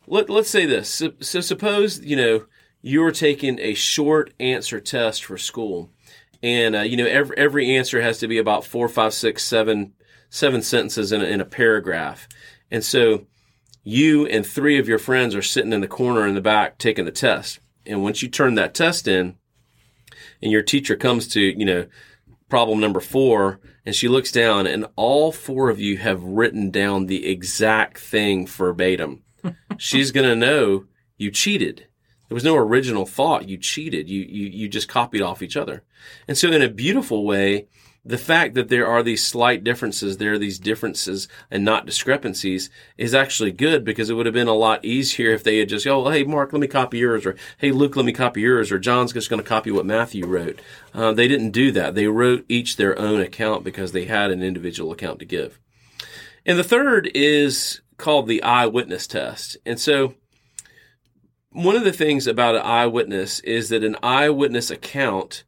let 0.08 0.30
let's 0.30 0.50
say 0.50 0.66
this. 0.66 0.90
So, 0.90 1.14
so 1.20 1.42
suppose 1.42 2.00
you 2.00 2.16
know 2.16 2.46
you 2.82 3.02
were 3.02 3.12
taking 3.12 3.60
a 3.60 3.74
short 3.74 4.34
answer 4.40 4.80
test 4.80 5.26
for 5.26 5.38
school, 5.38 5.90
and 6.42 6.76
uh, 6.76 6.82
you 6.82 6.98
know 6.98 7.06
every 7.06 7.38
every 7.38 7.76
answer 7.76 8.02
has 8.02 8.18
to 8.20 8.28
be 8.28 8.38
about 8.38 8.66
four, 8.66 8.88
five, 8.88 9.14
six, 9.14 9.44
seven 9.44 9.94
seven 10.30 10.62
sentences 10.62 11.12
in 11.12 11.22
a, 11.22 11.26
in 11.26 11.42
a 11.42 11.46
paragraph, 11.46 12.28
and 12.72 12.84
so 12.84 13.26
you 13.84 14.26
and 14.28 14.46
three 14.46 14.78
of 14.80 14.88
your 14.88 15.00
friends 15.00 15.34
are 15.36 15.42
sitting 15.42 15.72
in 15.72 15.82
the 15.82 15.88
corner 15.88 16.28
in 16.28 16.36
the 16.36 16.42
back 16.42 16.78
taking 16.78 17.06
the 17.06 17.12
test. 17.12 17.60
And 17.86 18.04
once 18.04 18.22
you 18.22 18.28
turn 18.28 18.56
that 18.56 18.74
test 18.74 19.08
in, 19.08 19.38
and 20.42 20.52
your 20.52 20.64
teacher 20.64 20.96
comes 20.96 21.28
to 21.30 21.42
you 21.42 21.66
know 21.66 21.88
problem 22.50 22.80
number 22.80 23.00
four, 23.00 23.60
and 23.86 23.96
she 23.96 24.08
looks 24.08 24.32
down, 24.32 24.68
and 24.68 24.86
all 24.96 25.32
four 25.32 25.70
of 25.70 25.80
you 25.80 25.98
have 25.98 26.22
written 26.24 26.70
down 26.70 27.06
the 27.06 27.28
exact 27.28 27.98
thing 27.98 28.46
verbatim. 28.46 29.24
She's 29.78 30.12
gonna 30.12 30.36
know 30.36 30.86
you 31.18 31.32
cheated. 31.32 31.88
There 32.28 32.36
was 32.36 32.44
no 32.44 32.58
original 32.58 33.06
thought. 33.06 33.48
You 33.48 33.58
cheated. 33.58 34.10
You, 34.10 34.22
you, 34.22 34.48
you 34.48 34.68
just 34.68 34.90
copied 34.90 35.22
off 35.22 35.42
each 35.42 35.56
other. 35.56 35.84
And 36.28 36.38
so 36.38 36.52
in 36.52 36.62
a 36.62 36.68
beautiful 36.68 37.26
way, 37.26 37.68
the 38.08 38.18
fact 38.18 38.54
that 38.54 38.70
there 38.70 38.88
are 38.88 39.04
these 39.04 39.26
slight 39.26 39.64
differences, 39.64 40.18
there 40.18 40.34
are 40.34 40.38
these 40.38 40.60
differences 40.60 41.28
and 41.52 41.66
not 41.66 41.86
discrepancies 41.86 42.70
is 42.98 43.14
actually 43.14 43.52
good 43.52 43.84
because 43.84 44.10
it 44.10 44.14
would 44.14 44.26
have 44.26 44.34
been 44.34 44.48
a 44.48 44.54
lot 44.54 44.86
easier 44.86 45.32
if 45.32 45.44
they 45.44 45.58
had 45.58 45.68
just, 45.68 45.86
oh, 45.86 46.10
hey, 46.10 46.24
Mark, 46.24 46.54
let 46.54 46.62
me 46.62 46.68
copy 46.68 47.00
yours, 47.00 47.26
or 47.26 47.36
hey, 47.58 47.72
Luke, 47.72 47.98
let 47.98 48.06
me 48.06 48.14
copy 48.14 48.42
yours, 48.42 48.72
or 48.72 48.80
John's 48.80 49.12
just 49.12 49.30
going 49.30 49.42
to 49.42 49.48
copy 49.48 49.72
what 49.72 49.86
Matthew 49.86 50.26
wrote. 50.26 50.62
Uh, 50.94 51.12
they 51.12 51.28
didn't 51.28 51.52
do 51.52 51.70
that. 51.74 51.96
They 51.96 52.08
wrote 52.08 52.46
each 52.48 52.78
their 52.78 52.98
own 52.98 53.20
account 53.20 53.66
because 53.66 53.92
they 53.92 54.06
had 54.06 54.32
an 54.32 54.42
individual 54.42 54.94
account 54.94 55.20
to 55.20 55.26
give. 55.26 55.60
And 56.46 56.58
the 56.58 56.64
third 56.64 57.12
is 57.14 57.82
called 57.98 58.28
the 58.28 58.42
eyewitness 58.42 59.06
test. 59.06 59.58
And 59.66 59.80
so, 59.80 60.16
one 61.50 61.76
of 61.76 61.84
the 61.84 61.92
things 61.92 62.26
about 62.26 62.56
an 62.56 62.62
eyewitness 62.62 63.42
is 63.42 63.70
that 63.70 63.84
an 63.84 63.98
eyewitness 64.02 64.72
account 64.72 65.44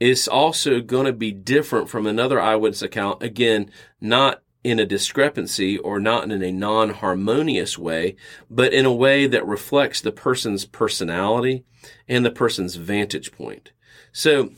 is 0.00 0.28
also 0.28 0.80
going 0.80 1.06
to 1.06 1.12
be 1.12 1.32
different 1.32 1.88
from 1.88 2.06
another 2.06 2.40
eyewitness 2.40 2.82
account. 2.82 3.22
Again, 3.22 3.70
not 4.00 4.42
in 4.64 4.78
a 4.78 4.86
discrepancy 4.86 5.78
or 5.78 6.00
not 6.00 6.30
in 6.30 6.42
a 6.42 6.52
non-harmonious 6.52 7.78
way, 7.78 8.16
but 8.50 8.72
in 8.72 8.84
a 8.84 8.92
way 8.92 9.26
that 9.26 9.46
reflects 9.46 10.00
the 10.00 10.12
person's 10.12 10.64
personality 10.64 11.64
and 12.08 12.24
the 12.24 12.30
person's 12.30 12.74
vantage 12.74 13.32
point. 13.32 13.72
So 14.12 14.50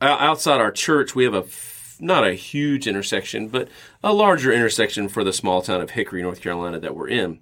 outside 0.00 0.60
our 0.60 0.72
church, 0.72 1.14
we 1.14 1.24
have 1.24 1.34
a 1.34 1.44
not 2.00 2.26
a 2.26 2.34
huge 2.34 2.86
intersection, 2.86 3.48
but 3.48 3.68
a 4.04 4.12
larger 4.12 4.52
intersection 4.52 5.08
for 5.08 5.24
the 5.24 5.32
small 5.32 5.62
town 5.62 5.80
of 5.80 5.90
Hickory, 5.90 6.22
North 6.22 6.40
Carolina 6.40 6.78
that 6.78 6.94
we're 6.94 7.08
in. 7.08 7.40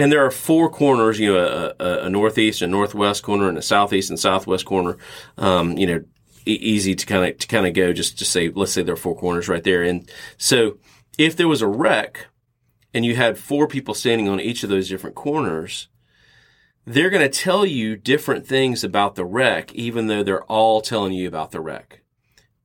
And 0.00 0.10
there 0.10 0.24
are 0.24 0.30
four 0.30 0.70
corners, 0.70 1.20
you 1.20 1.30
know, 1.30 1.74
a, 1.78 1.84
a, 1.84 2.04
a 2.06 2.08
northeast, 2.08 2.62
a 2.62 2.66
northwest 2.66 3.22
corner, 3.22 3.50
and 3.50 3.58
a 3.58 3.62
southeast 3.62 4.08
and 4.08 4.18
southwest 4.18 4.64
corner. 4.64 4.96
Um, 5.36 5.76
you 5.76 5.86
know, 5.86 6.02
e- 6.46 6.52
easy 6.52 6.94
to 6.94 7.04
kind 7.04 7.30
of 7.30 7.36
to 7.36 7.46
kind 7.46 7.66
of 7.66 7.74
go. 7.74 7.92
Just 7.92 8.18
to 8.18 8.24
say, 8.24 8.48
let's 8.48 8.72
say 8.72 8.82
there 8.82 8.94
are 8.94 8.96
four 8.96 9.14
corners 9.14 9.46
right 9.46 9.62
there. 9.62 9.82
And 9.82 10.10
so, 10.38 10.78
if 11.18 11.36
there 11.36 11.48
was 11.48 11.60
a 11.60 11.66
wreck, 11.66 12.28
and 12.94 13.04
you 13.04 13.14
had 13.14 13.36
four 13.36 13.68
people 13.68 13.92
standing 13.92 14.26
on 14.26 14.40
each 14.40 14.64
of 14.64 14.70
those 14.70 14.88
different 14.88 15.16
corners, 15.16 15.88
they're 16.86 17.10
going 17.10 17.30
to 17.30 17.38
tell 17.38 17.66
you 17.66 17.94
different 17.94 18.46
things 18.46 18.82
about 18.82 19.16
the 19.16 19.26
wreck, 19.26 19.70
even 19.74 20.06
though 20.06 20.22
they're 20.22 20.44
all 20.44 20.80
telling 20.80 21.12
you 21.12 21.28
about 21.28 21.50
the 21.50 21.60
wreck. 21.60 22.00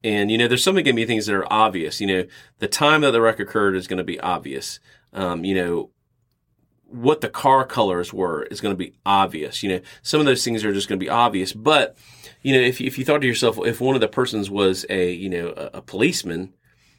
And 0.05 0.31
you 0.31 0.37
know, 0.37 0.47
there's 0.47 0.63
some 0.63 0.75
going 0.75 0.85
to 0.85 0.93
be 0.93 1.05
things 1.05 1.25
that 1.25 1.35
are 1.35 1.51
obvious. 1.51 1.99
You 1.99 2.07
know, 2.07 2.23
the 2.59 2.69
time 2.69 3.01
that 3.01 3.11
the 3.11 3.19
wreck 3.19 3.41
occurred 3.41 3.75
is 3.75 3.87
going 3.87 3.97
to 3.97 4.05
be 4.05 4.21
obvious. 4.21 4.79
Um, 5.11 5.43
you 5.43 5.55
know, 5.55 5.89
what 6.95 7.21
the 7.21 7.29
car 7.29 7.65
colors 7.65 8.13
were 8.13 8.43
is 8.43 8.61
going 8.61 8.73
to 8.73 8.77
be 8.77 8.93
obvious. 9.05 9.61
You 9.63 9.69
know, 9.69 9.81
some 10.01 10.19
of 10.19 10.25
those 10.25 10.43
things 10.43 10.63
are 10.63 10.73
just 10.73 10.87
going 10.87 10.99
to 10.99 11.03
be 11.03 11.09
obvious. 11.09 11.53
But, 11.53 11.97
you 12.41 12.53
know, 12.53 12.61
if, 12.61 12.79
if 12.79 12.97
you 12.97 13.05
thought 13.05 13.21
to 13.21 13.27
yourself, 13.27 13.57
if 13.65 13.81
one 13.81 13.95
of 13.95 14.01
the 14.01 14.07
persons 14.07 14.49
was 14.49 14.85
a, 14.89 15.11
you 15.11 15.29
know, 15.29 15.53
a, 15.57 15.77
a 15.77 15.81
policeman, 15.81 16.53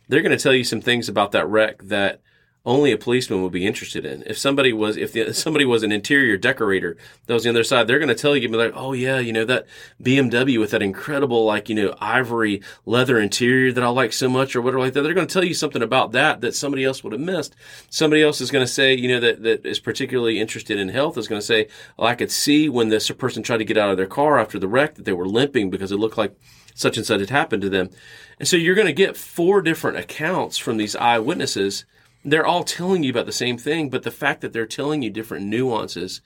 they're 0.09 0.23
going 0.23 0.37
to 0.37 0.43
tell 0.43 0.55
you 0.55 0.65
some 0.65 0.81
things 0.81 1.09
about 1.09 1.33
that 1.33 1.49
wreck 1.49 1.83
that 1.85 2.21
only 2.67 2.91
a 2.91 2.99
policeman 2.99 3.43
would 3.43 3.53
be 3.53 3.65
interested 3.65 4.05
in. 4.05 4.25
If 4.27 4.37
somebody 4.37 4.73
was, 4.73 4.97
if, 4.97 5.13
the, 5.13 5.21
if 5.21 5.37
somebody 5.47 5.65
was 5.65 5.85
an 5.85 5.93
interior 5.93 6.37
decorator 6.37 6.97
that 7.27 7.35
was 7.35 7.47
on 7.47 7.55
the 7.55 7.61
other 7.61 7.65
side, 7.65 7.87
they're 7.87 8.01
going 8.01 8.09
to 8.09 8.15
tell 8.15 8.37
you, 8.37 8.49
be 8.49 8.57
like, 8.57 8.73
oh 8.75 8.93
yeah, 8.93 9.19
you 9.19 9.33
know, 9.33 9.45
that 9.45 9.67
BMW 10.03 10.59
with 10.59 10.73
that 10.73 10.83
incredible, 10.83 11.45
like, 11.45 11.69
you 11.69 11.77
know, 11.77 11.95
ivory 12.01 12.61
leather 12.85 13.21
interior 13.21 13.73
that 13.73 13.85
I 13.85 13.89
like 13.89 14.13
so 14.13 14.29
much 14.29 14.57
or 14.57 14.61
whatever 14.61 14.81
like 14.81 14.93
that. 14.95 15.03
They're 15.03 15.15
going 15.15 15.29
to 15.29 15.33
tell 15.33 15.45
you 15.45 15.55
something 15.55 15.83
about 15.83 16.13
that 16.13 16.41
that 16.41 16.55
somebody 16.57 16.85
else 16.85 17.05
would 17.05 17.13
have 17.13 17.21
missed. 17.21 17.55
Somebody 17.89 18.23
else 18.23 18.41
is 18.41 18.51
going 18.51 18.67
to 18.67 18.73
say, 18.73 18.95
you 18.95 19.09
know, 19.09 19.21
that, 19.21 19.43
that 19.45 19.65
is 19.65 19.79
particularly 19.79 20.41
interested 20.41 20.79
in 20.79 20.89
health 20.89 21.17
is 21.17 21.29
going 21.29 21.41
to 21.41 21.47
say, 21.47 21.69
well, 21.97 22.09
I 22.09 22.17
could 22.17 22.33
see 22.33 22.69
when 22.69 22.89
this 22.89 23.11
person 23.13 23.45
tried 23.45 23.59
to 23.59 23.65
get 23.65 23.79
out 23.79 23.91
of 23.91 23.97
their 23.97 24.07
car 24.07 24.39
after 24.41 24.59
the 24.59 24.69
wreck 24.69 24.97
that 24.97 25.05
they 25.05 25.13
were 25.13 25.29
limping 25.29 25.71
because 25.71 25.93
it 25.93 25.99
looked 25.99 26.19
like 26.19 26.35
such 26.75 26.97
and 26.97 27.07
such 27.07 27.21
had 27.21 27.31
happened 27.31 27.63
to 27.63 27.71
them. 27.71 27.91
And 28.39 28.47
so 28.47 28.57
you're 28.57 28.75
going 28.75 28.87
to 28.87 28.93
get 28.93 29.17
four 29.17 29.63
different 29.63 29.97
accounts 29.97 30.59
from 30.59 30.77
these 30.77 30.97
eyewitnesses 30.97 31.85
they're 32.27 32.47
all 32.47 32.65
telling 32.65 33.05
you 33.05 33.11
about 33.11 33.27
the 33.27 33.33
same 33.33 33.57
thing, 33.57 33.89
but 33.89 34.03
the 34.03 34.11
fact 34.11 34.41
that 34.41 34.53
they're 34.53 34.67
telling 34.67 35.01
you 35.01 35.11
different 35.11 35.47
nuances 35.47 36.21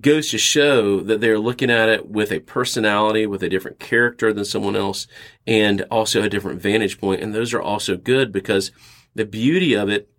goes 0.00 0.28
to 0.30 0.38
show 0.38 1.00
that 1.00 1.20
they're 1.20 1.38
looking 1.38 1.70
at 1.70 1.88
it 1.88 2.08
with 2.08 2.32
a 2.32 2.40
personality, 2.40 3.26
with 3.26 3.44
a 3.44 3.48
different 3.48 3.78
character 3.78 4.32
than 4.32 4.44
someone 4.44 4.76
else, 4.76 5.06
and 5.46 5.82
also 5.82 6.22
a 6.22 6.28
different 6.28 6.60
vantage 6.60 7.00
point. 7.00 7.22
And 7.22 7.32
those 7.32 7.54
are 7.54 7.62
also 7.62 7.96
good 7.96 8.32
because 8.32 8.72
the 9.14 9.24
beauty 9.24 9.74
of 9.74 9.88
it 9.88 10.10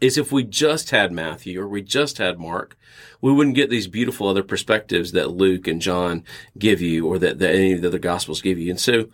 is 0.00 0.16
if 0.16 0.32
we 0.32 0.44
just 0.44 0.90
had 0.90 1.12
Matthew 1.12 1.60
or 1.60 1.68
we 1.68 1.82
just 1.82 2.18
had 2.18 2.38
Mark, 2.38 2.78
we 3.20 3.32
wouldn't 3.32 3.56
get 3.56 3.70
these 3.70 3.88
beautiful 3.88 4.28
other 4.28 4.44
perspectives 4.44 5.12
that 5.12 5.32
Luke 5.32 5.66
and 5.66 5.82
John 5.82 6.24
give 6.56 6.80
you 6.80 7.06
or 7.06 7.18
that, 7.18 7.40
that 7.40 7.54
any 7.54 7.72
of 7.72 7.82
the 7.82 7.88
other 7.88 7.98
gospels 7.98 8.40
give 8.40 8.58
you. 8.58 8.70
And 8.70 8.80
so 8.80 9.08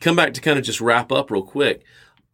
come 0.00 0.14
back 0.14 0.34
to 0.34 0.40
kind 0.40 0.58
of 0.58 0.64
just 0.64 0.82
wrap 0.82 1.10
up 1.10 1.30
real 1.30 1.42
quick 1.42 1.82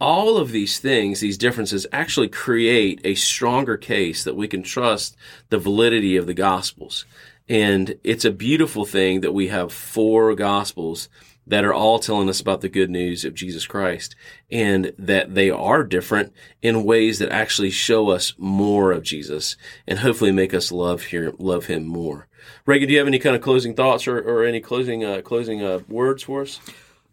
all 0.00 0.36
of 0.36 0.52
these 0.52 0.78
things, 0.78 1.20
these 1.20 1.38
differences 1.38 1.86
actually 1.92 2.28
create 2.28 3.00
a 3.04 3.14
stronger 3.14 3.76
case 3.76 4.24
that 4.24 4.36
we 4.36 4.48
can 4.48 4.62
trust 4.62 5.16
the 5.48 5.58
validity 5.58 6.16
of 6.16 6.26
the 6.26 6.34
gospels. 6.34 7.04
And 7.48 7.98
it's 8.04 8.24
a 8.24 8.30
beautiful 8.30 8.84
thing 8.84 9.22
that 9.22 9.32
we 9.32 9.48
have 9.48 9.72
four 9.72 10.34
gospels 10.34 11.08
that 11.46 11.64
are 11.64 11.72
all 11.72 11.98
telling 11.98 12.28
us 12.28 12.40
about 12.40 12.60
the 12.60 12.68
good 12.68 12.90
news 12.90 13.24
of 13.24 13.34
Jesus 13.34 13.66
Christ 13.66 14.14
and 14.50 14.92
that 14.98 15.34
they 15.34 15.50
are 15.50 15.82
different 15.82 16.32
in 16.60 16.84
ways 16.84 17.18
that 17.18 17.30
actually 17.30 17.70
show 17.70 18.10
us 18.10 18.34
more 18.36 18.92
of 18.92 19.02
Jesus 19.02 19.56
and 19.86 20.00
hopefully 20.00 20.30
make 20.30 20.52
us 20.52 20.70
love 20.70 21.04
here, 21.04 21.32
love 21.38 21.66
him 21.66 21.86
more. 21.86 22.28
Reagan, 22.66 22.88
do 22.88 22.92
you 22.92 22.98
have 22.98 23.08
any 23.08 23.18
kind 23.18 23.34
of 23.34 23.40
closing 23.40 23.74
thoughts 23.74 24.06
or, 24.06 24.18
or 24.18 24.44
any 24.44 24.60
closing, 24.60 25.04
uh, 25.04 25.22
closing, 25.22 25.62
uh, 25.62 25.80
words 25.88 26.22
for 26.22 26.42
us? 26.42 26.60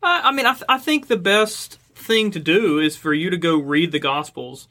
I 0.03 0.31
mean, 0.31 0.45
I, 0.45 0.53
th- 0.53 0.65
I 0.67 0.77
think 0.77 1.07
the 1.07 1.17
best 1.17 1.79
thing 2.05 2.31
to 2.31 2.39
do 2.39 2.79
is 2.79 2.95
for 2.95 3.13
you 3.13 3.29
to 3.29 3.37
go 3.37 3.57
read 3.57 3.91
the 3.91 3.99
Gospels 3.99 4.67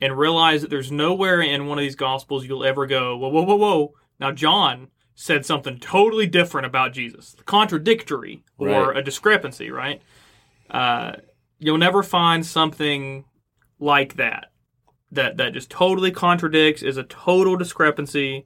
and 0.00 0.16
realize 0.18 0.60
that 0.62 0.70
there's 0.70 0.92
nowhere 0.92 1.40
in 1.40 1.66
one 1.66 1.78
of 1.78 1.82
these 1.82 1.96
Gospels 1.96 2.46
you'll 2.46 2.64
ever 2.64 2.86
go, 2.86 3.16
whoa, 3.16 3.28
whoa, 3.28 3.42
whoa, 3.42 3.56
whoa. 3.56 3.94
Now, 4.20 4.32
John 4.32 4.88
said 5.14 5.46
something 5.46 5.78
totally 5.78 6.26
different 6.26 6.66
about 6.66 6.92
Jesus, 6.92 7.34
contradictory 7.46 8.44
or 8.58 8.88
Right. 8.88 8.96
a 8.98 9.02
discrepancy, 9.02 9.70
right? 9.70 10.02
Uh, 10.70 11.12
you'll 11.58 11.78
never 11.78 12.02
find 12.02 12.44
something 12.44 13.24
like 13.78 14.16
that 14.16 14.50
that 15.12 15.36
that 15.36 15.52
just 15.52 15.70
totally 15.70 16.10
contradicts, 16.10 16.82
is 16.82 16.96
a 16.96 17.04
total 17.04 17.56
discrepancy. 17.56 18.44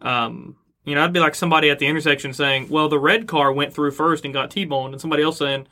Um, 0.00 0.56
you 0.84 0.94
know, 0.94 1.04
I'd 1.04 1.12
be 1.12 1.20
like 1.20 1.34
somebody 1.34 1.68
at 1.68 1.78
the 1.78 1.86
intersection 1.86 2.32
saying, 2.32 2.68
"Well, 2.70 2.88
the 2.88 2.98
red 2.98 3.26
car 3.26 3.52
went 3.52 3.74
through 3.74 3.90
first 3.90 4.24
and 4.24 4.32
got 4.32 4.50
T-boned," 4.50 4.94
and 4.94 5.00
somebody 5.00 5.22
else 5.22 5.38
saying, 5.38 5.66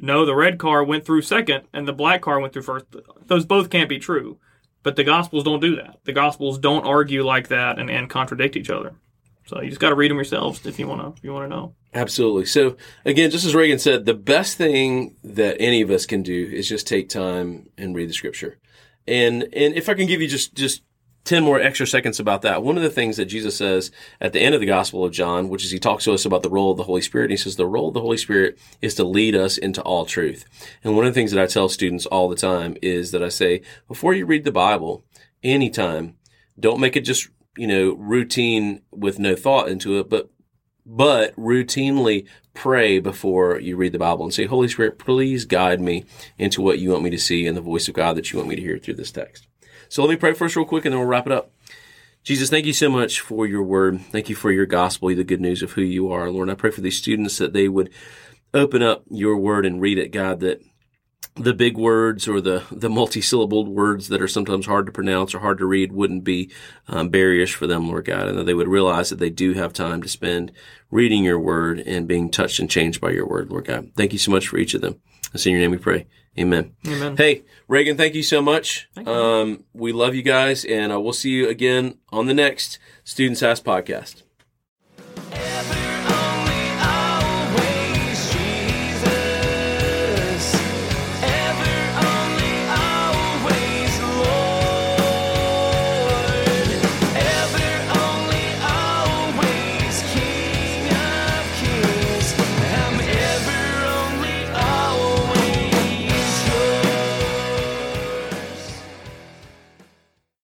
"No, 0.00 0.24
the 0.24 0.34
red 0.34 0.58
car 0.58 0.84
went 0.84 1.04
through 1.04 1.22
second 1.22 1.64
and 1.72 1.86
the 1.86 1.92
black 1.92 2.22
car 2.22 2.40
went 2.40 2.52
through 2.52 2.62
first. 2.62 2.86
Those 3.26 3.44
both 3.44 3.70
can't 3.70 3.88
be 3.88 3.98
true." 3.98 4.38
But 4.82 4.96
the 4.96 5.04
Gospels 5.04 5.44
don't 5.44 5.60
do 5.60 5.76
that. 5.76 5.98
The 6.04 6.12
Gospels 6.12 6.58
don't 6.58 6.86
argue 6.86 7.24
like 7.24 7.48
that 7.48 7.78
and, 7.78 7.90
and 7.90 8.08
contradict 8.08 8.56
each 8.56 8.70
other. 8.70 8.94
So 9.46 9.60
you 9.60 9.68
just 9.68 9.80
got 9.80 9.90
to 9.90 9.94
read 9.94 10.10
them 10.10 10.18
yourselves 10.18 10.64
if 10.66 10.78
you 10.78 10.86
want 10.86 11.16
to. 11.16 11.22
You 11.22 11.32
want 11.32 11.50
to 11.50 11.56
know. 11.56 11.74
Absolutely. 11.94 12.44
So 12.44 12.76
again, 13.04 13.30
just 13.30 13.46
as 13.46 13.54
Reagan 13.54 13.78
said, 13.78 14.04
the 14.04 14.14
best 14.14 14.56
thing 14.56 15.16
that 15.24 15.56
any 15.58 15.80
of 15.80 15.90
us 15.90 16.06
can 16.06 16.22
do 16.22 16.50
is 16.52 16.68
just 16.68 16.86
take 16.86 17.08
time 17.08 17.70
and 17.78 17.94
read 17.94 18.08
the 18.08 18.14
scripture. 18.14 18.58
And 19.06 19.44
and 19.54 19.74
if 19.74 19.88
I 19.88 19.94
can 19.94 20.06
give 20.06 20.20
you 20.20 20.28
just 20.28 20.54
just 20.54 20.82
10 21.28 21.44
more 21.44 21.60
extra 21.60 21.86
seconds 21.86 22.18
about 22.18 22.40
that. 22.40 22.62
One 22.62 22.78
of 22.78 22.82
the 22.82 22.88
things 22.88 23.18
that 23.18 23.26
Jesus 23.26 23.54
says 23.54 23.90
at 24.18 24.32
the 24.32 24.40
end 24.40 24.54
of 24.54 24.62
the 24.62 24.66
Gospel 24.66 25.04
of 25.04 25.12
John, 25.12 25.50
which 25.50 25.62
is 25.62 25.70
he 25.70 25.78
talks 25.78 26.04
to 26.04 26.14
us 26.14 26.24
about 26.24 26.42
the 26.42 26.48
role 26.48 26.70
of 26.70 26.78
the 26.78 26.84
Holy 26.84 27.02
Spirit, 27.02 27.30
he 27.30 27.36
says 27.36 27.56
the 27.56 27.66
role 27.66 27.88
of 27.88 27.94
the 27.94 28.00
Holy 28.00 28.16
Spirit 28.16 28.58
is 28.80 28.94
to 28.94 29.04
lead 29.04 29.34
us 29.34 29.58
into 29.58 29.82
all 29.82 30.06
truth. 30.06 30.46
And 30.82 30.96
one 30.96 31.04
of 31.04 31.12
the 31.12 31.20
things 31.20 31.30
that 31.32 31.42
I 31.42 31.46
tell 31.46 31.68
students 31.68 32.06
all 32.06 32.30
the 32.30 32.34
time 32.34 32.78
is 32.80 33.10
that 33.10 33.22
I 33.22 33.28
say, 33.28 33.60
before 33.86 34.14
you 34.14 34.24
read 34.24 34.44
the 34.44 34.52
Bible, 34.52 35.04
anytime, 35.42 36.16
don't 36.58 36.80
make 36.80 36.96
it 36.96 37.02
just, 37.02 37.28
you 37.58 37.66
know, 37.66 37.92
routine 37.92 38.80
with 38.90 39.18
no 39.18 39.36
thought 39.36 39.68
into 39.68 39.98
it, 39.98 40.08
but 40.08 40.30
but 40.90 41.36
routinely 41.36 42.26
pray 42.54 42.98
before 42.98 43.60
you 43.60 43.76
read 43.76 43.92
the 43.92 43.98
Bible 43.98 44.24
and 44.24 44.32
say, 44.32 44.46
Holy 44.46 44.68
Spirit, 44.68 44.98
please 44.98 45.44
guide 45.44 45.82
me 45.82 46.06
into 46.38 46.62
what 46.62 46.78
you 46.78 46.92
want 46.92 47.02
me 47.02 47.10
to 47.10 47.18
see 47.18 47.46
and 47.46 47.54
the 47.54 47.60
voice 47.60 47.88
of 47.88 47.94
God 47.94 48.16
that 48.16 48.32
you 48.32 48.38
want 48.38 48.48
me 48.48 48.56
to 48.56 48.62
hear 48.62 48.78
through 48.78 48.94
this 48.94 49.12
text. 49.12 49.47
So 49.88 50.02
let 50.02 50.10
me 50.10 50.16
pray 50.16 50.32
first 50.34 50.56
real 50.56 50.64
quick 50.64 50.84
and 50.84 50.92
then 50.92 51.00
we'll 51.00 51.08
wrap 51.08 51.26
it 51.26 51.32
up. 51.32 51.52
Jesus, 52.22 52.50
thank 52.50 52.66
you 52.66 52.72
so 52.72 52.90
much 52.90 53.20
for 53.20 53.46
your 53.46 53.62
word. 53.62 54.00
Thank 54.00 54.28
you 54.28 54.34
for 54.34 54.50
your 54.50 54.66
gospel, 54.66 55.08
the 55.08 55.24
good 55.24 55.40
news 55.40 55.62
of 55.62 55.72
who 55.72 55.82
you 55.82 56.12
are. 56.12 56.30
Lord, 56.30 56.50
I 56.50 56.54
pray 56.54 56.70
for 56.70 56.80
these 56.80 56.98
students 56.98 57.38
that 57.38 57.52
they 57.52 57.68
would 57.68 57.90
open 58.52 58.82
up 58.82 59.04
your 59.10 59.36
word 59.36 59.64
and 59.64 59.80
read 59.80 59.98
it, 59.98 60.12
God, 60.12 60.40
that 60.40 60.60
the 61.36 61.54
big 61.54 61.76
words 61.76 62.26
or 62.26 62.40
the, 62.40 62.64
the 62.70 62.90
multi-syllabled 62.90 63.68
words 63.68 64.08
that 64.08 64.20
are 64.20 64.28
sometimes 64.28 64.66
hard 64.66 64.86
to 64.86 64.92
pronounce 64.92 65.34
or 65.34 65.38
hard 65.38 65.58
to 65.58 65.66
read 65.66 65.92
wouldn't 65.92 66.24
be 66.24 66.50
um, 66.88 67.08
barriers 67.08 67.50
for 67.50 67.66
them, 67.66 67.88
Lord 67.88 68.06
God, 68.06 68.28
and 68.28 68.38
that 68.38 68.44
they 68.44 68.54
would 68.54 68.68
realize 68.68 69.10
that 69.10 69.20
they 69.20 69.30
do 69.30 69.52
have 69.52 69.72
time 69.72 70.02
to 70.02 70.08
spend 70.08 70.52
reading 70.90 71.24
your 71.24 71.38
word 71.38 71.78
and 71.80 72.08
being 72.08 72.30
touched 72.30 72.58
and 72.58 72.68
changed 72.68 73.00
by 73.00 73.10
your 73.10 73.26
word, 73.26 73.50
Lord 73.50 73.66
God. 73.66 73.92
Thank 73.96 74.12
you 74.12 74.18
so 74.18 74.32
much 74.32 74.48
for 74.48 74.58
each 74.58 74.74
of 74.74 74.80
them. 74.80 75.00
It's 75.32 75.46
in 75.46 75.52
your 75.52 75.60
name 75.60 75.70
we 75.70 75.78
pray. 75.78 76.06
Amen. 76.38 76.76
Amen. 76.86 77.16
Hey, 77.16 77.42
Reagan, 77.66 77.96
thank 77.96 78.14
you 78.14 78.22
so 78.22 78.40
much. 78.40 78.88
Thank 78.94 79.08
you. 79.08 79.12
Um, 79.12 79.64
we 79.72 79.92
love 79.92 80.14
you 80.14 80.22
guys, 80.22 80.64
and 80.64 80.92
uh, 80.92 81.00
we'll 81.00 81.12
see 81.12 81.30
you 81.30 81.48
again 81.48 81.98
on 82.10 82.26
the 82.26 82.34
next 82.34 82.78
Students 83.04 83.42
Ask 83.42 83.64
podcast. 83.64 84.22